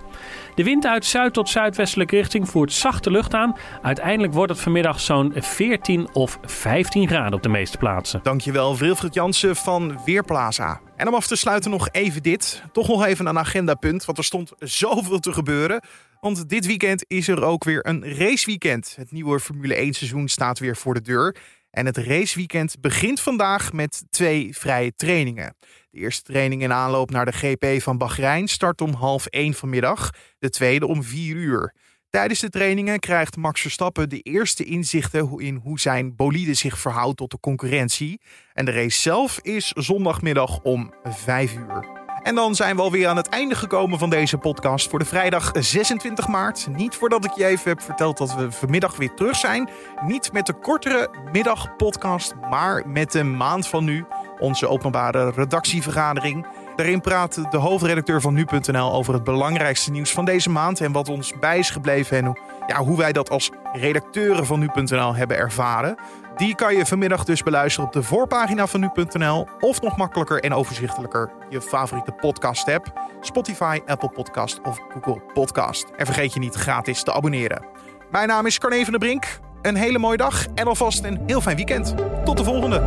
De 0.56 0.64
wind 0.64 0.86
uit 0.86 1.06
zuid 1.06 1.34
tot 1.34 1.50
zuidwestelijke 1.50 2.16
richting 2.16 2.50
voert 2.50 2.74
zachte 2.74 3.12
lucht 3.12 3.34
aan. 3.34 3.56
Uiteindelijk 3.82 4.34
wordt 4.34 4.52
het 4.52 4.62
vanmiddag 4.62 5.00
zo'n 5.00 5.34
14 5.36 6.08
of 6.14 6.40
15 6.42 7.08
graden 7.08 7.34
op 7.34 7.44
de 7.44 7.50
meeste 7.50 7.78
plaatsen. 7.78 8.20
Dankjewel 8.24 8.78
Wilfried 8.78 9.14
Jansen 9.14 9.56
van 9.56 10.00
Weerplaza. 10.06 10.80
En 10.96 11.08
om 11.08 11.14
af 11.14 11.28
te 11.28 11.36
sluiten 11.36 11.72
nog 11.72 11.90
even 11.92 12.24
dit. 12.24 12.64
Toch 12.72 12.88
nog 12.88 13.06
even 13.06 13.26
een 13.26 13.40
agendapunt, 13.40 14.06
want 14.06 14.18
er 14.18 14.24
stond 14.24 14.52
zoveel 14.60 15.20
te 15.20 15.34
gebeuren. 15.34 15.82
Want 16.26 16.50
dit 16.50 16.66
weekend 16.66 17.06
is 17.08 17.28
er 17.28 17.44
ook 17.44 17.64
weer 17.64 17.88
een 17.88 18.16
raceweekend. 18.18 18.94
Het 18.96 19.12
nieuwe 19.12 19.40
Formule 19.40 19.76
1 19.76 19.94
seizoen 19.94 20.28
staat 20.28 20.60
weer 20.60 20.65
voor 20.74 20.94
de 20.94 21.02
deur. 21.02 21.36
En 21.72 21.86
het 21.86 21.98
raceweekend 21.98 22.82
begint 22.82 23.20
vandaag 23.20 23.74
met 23.74 24.04
twee 24.10 24.58
vrije 24.58 24.96
trainingen. 24.96 25.56
De 25.90 26.00
eerste 26.00 26.32
training 26.32 26.62
in 26.62 26.74
aanloop 26.74 27.10
naar 27.10 27.26
de 27.26 27.32
GP 27.32 27.82
van 27.82 27.98
Bahrein 27.98 28.48
start 28.48 28.82
om 28.82 28.94
half 28.94 29.26
één 29.26 29.54
vanmiddag. 29.54 30.10
De 30.40 30.50
tweede 30.50 30.88
om 30.88 31.04
vier 31.04 31.36
uur. 31.36 31.74
Tijdens 32.10 32.40
de 32.40 32.50
trainingen 32.50 33.00
krijgt 33.00 33.36
Max 33.36 33.62
Verstappen 33.62 34.10
de 34.10 34.20
eerste 34.20 34.64
inzichten 34.64 35.40
in 35.40 35.56
hoe 35.56 35.80
zijn 35.80 36.16
bolide 36.16 36.54
zich 36.54 36.80
verhoudt 36.80 37.18
tot 37.18 37.32
de 37.32 37.40
concurrentie. 37.40 38.22
En 38.54 38.66
de 38.66 38.72
race 38.72 39.02
zelf 39.02 39.40
is 39.42 39.68
zondagmiddag 39.68 40.60
om 40.62 40.94
vijf 41.04 41.56
uur. 41.56 42.05
En 42.26 42.36
dan 42.36 42.56
zijn 42.56 42.76
we 42.76 42.82
alweer 42.82 43.08
aan 43.08 43.18
het 43.18 43.30
einde 43.30 43.56
gekomen 43.56 44.00
van 44.00 44.10
deze 44.10 44.38
podcast 44.38 44.90
voor 44.90 45.00
de 45.00 45.06
vrijdag 45.06 45.52
26 45.60 46.28
maart. 46.28 46.68
Niet 46.76 46.96
voordat 46.96 47.26
ik 47.26 47.32
je 47.32 47.46
even 47.46 47.70
heb 47.70 47.82
verteld 47.82 48.18
dat 48.18 48.36
we 48.36 48.52
vanmiddag 48.52 48.96
weer 48.96 49.14
terug 49.14 49.36
zijn. 49.36 49.70
Niet 50.06 50.32
met 50.32 50.46
de 50.46 50.54
kortere 50.54 51.10
middagpodcast, 51.32 52.34
maar 52.50 52.84
met 52.88 53.12
de 53.12 53.24
maand 53.24 53.68
van 53.68 53.84
nu. 53.84 54.06
Onze 54.40 54.68
openbare 54.68 55.32
redactievergadering. 55.32 56.48
Daarin 56.76 57.02
praat 57.02 57.52
de 57.52 57.58
hoofdredacteur 57.58 58.22
van 58.22 58.34
nu.nl 58.34 58.94
over 58.94 59.14
het 59.14 59.24
belangrijkste 59.24 59.92
nieuws 59.92 60.12
van 60.12 60.26
deze 60.26 60.50
maand 60.50 60.82
en 60.82 60.92
wat 60.92 61.10
ons 61.10 61.34
bij 61.40 61.58
is 61.58 61.70
gebleven 61.70 62.18
en 62.18 62.26
hoe, 62.26 62.38
ja, 62.68 62.78
hoe 62.78 62.98
wij 62.98 63.12
dat 63.12 63.30
als 63.30 63.52
redacteuren 63.74 64.46
van 64.46 64.60
nu.nl 64.60 65.16
hebben 65.16 65.38
ervaren. 65.38 65.98
Die 66.36 66.56
kan 66.56 66.76
je 66.76 66.86
vanmiddag 66.86 67.24
dus 67.24 67.44
beluisteren 67.44 67.88
op 67.88 67.94
de 67.94 68.04
voorpagina 68.04 68.68
van 68.68 68.80
nu.nl 68.80 69.48
of 69.60 69.82
nog 69.82 69.98
makkelijker 69.98 70.44
en 70.44 70.54
overzichtelijker 70.54 71.32
je 71.50 71.62
favoriete 71.62 72.12
podcast 72.12 72.70
app, 72.70 72.94
Spotify, 73.22 73.80
Apple 73.86 74.10
Podcast 74.10 74.62
of 74.64 74.80
Google 74.90 75.22
Podcast. 75.34 75.86
En 75.98 76.06
vergeet 76.06 76.34
je 76.34 76.40
niet 76.40 76.56
gratis 76.56 77.04
te 77.04 77.14
abonneren. 77.14 77.66
Mijn 78.12 78.28
naam 78.28 78.46
is 78.46 78.58
Carne 78.58 78.84
van 78.84 78.92
der 78.92 79.00
Brink. 79.00 79.40
Een 79.62 79.76
hele 79.76 80.00
mooie 80.00 80.18
dag 80.18 80.46
en 80.56 80.68
alvast 80.68 81.04
een 81.04 81.20
heel 81.26 81.42
fijn 81.42 81.56
weekend. 81.56 81.96
Tot 82.26 82.38
de 82.38 82.44
volgende. 82.44 82.84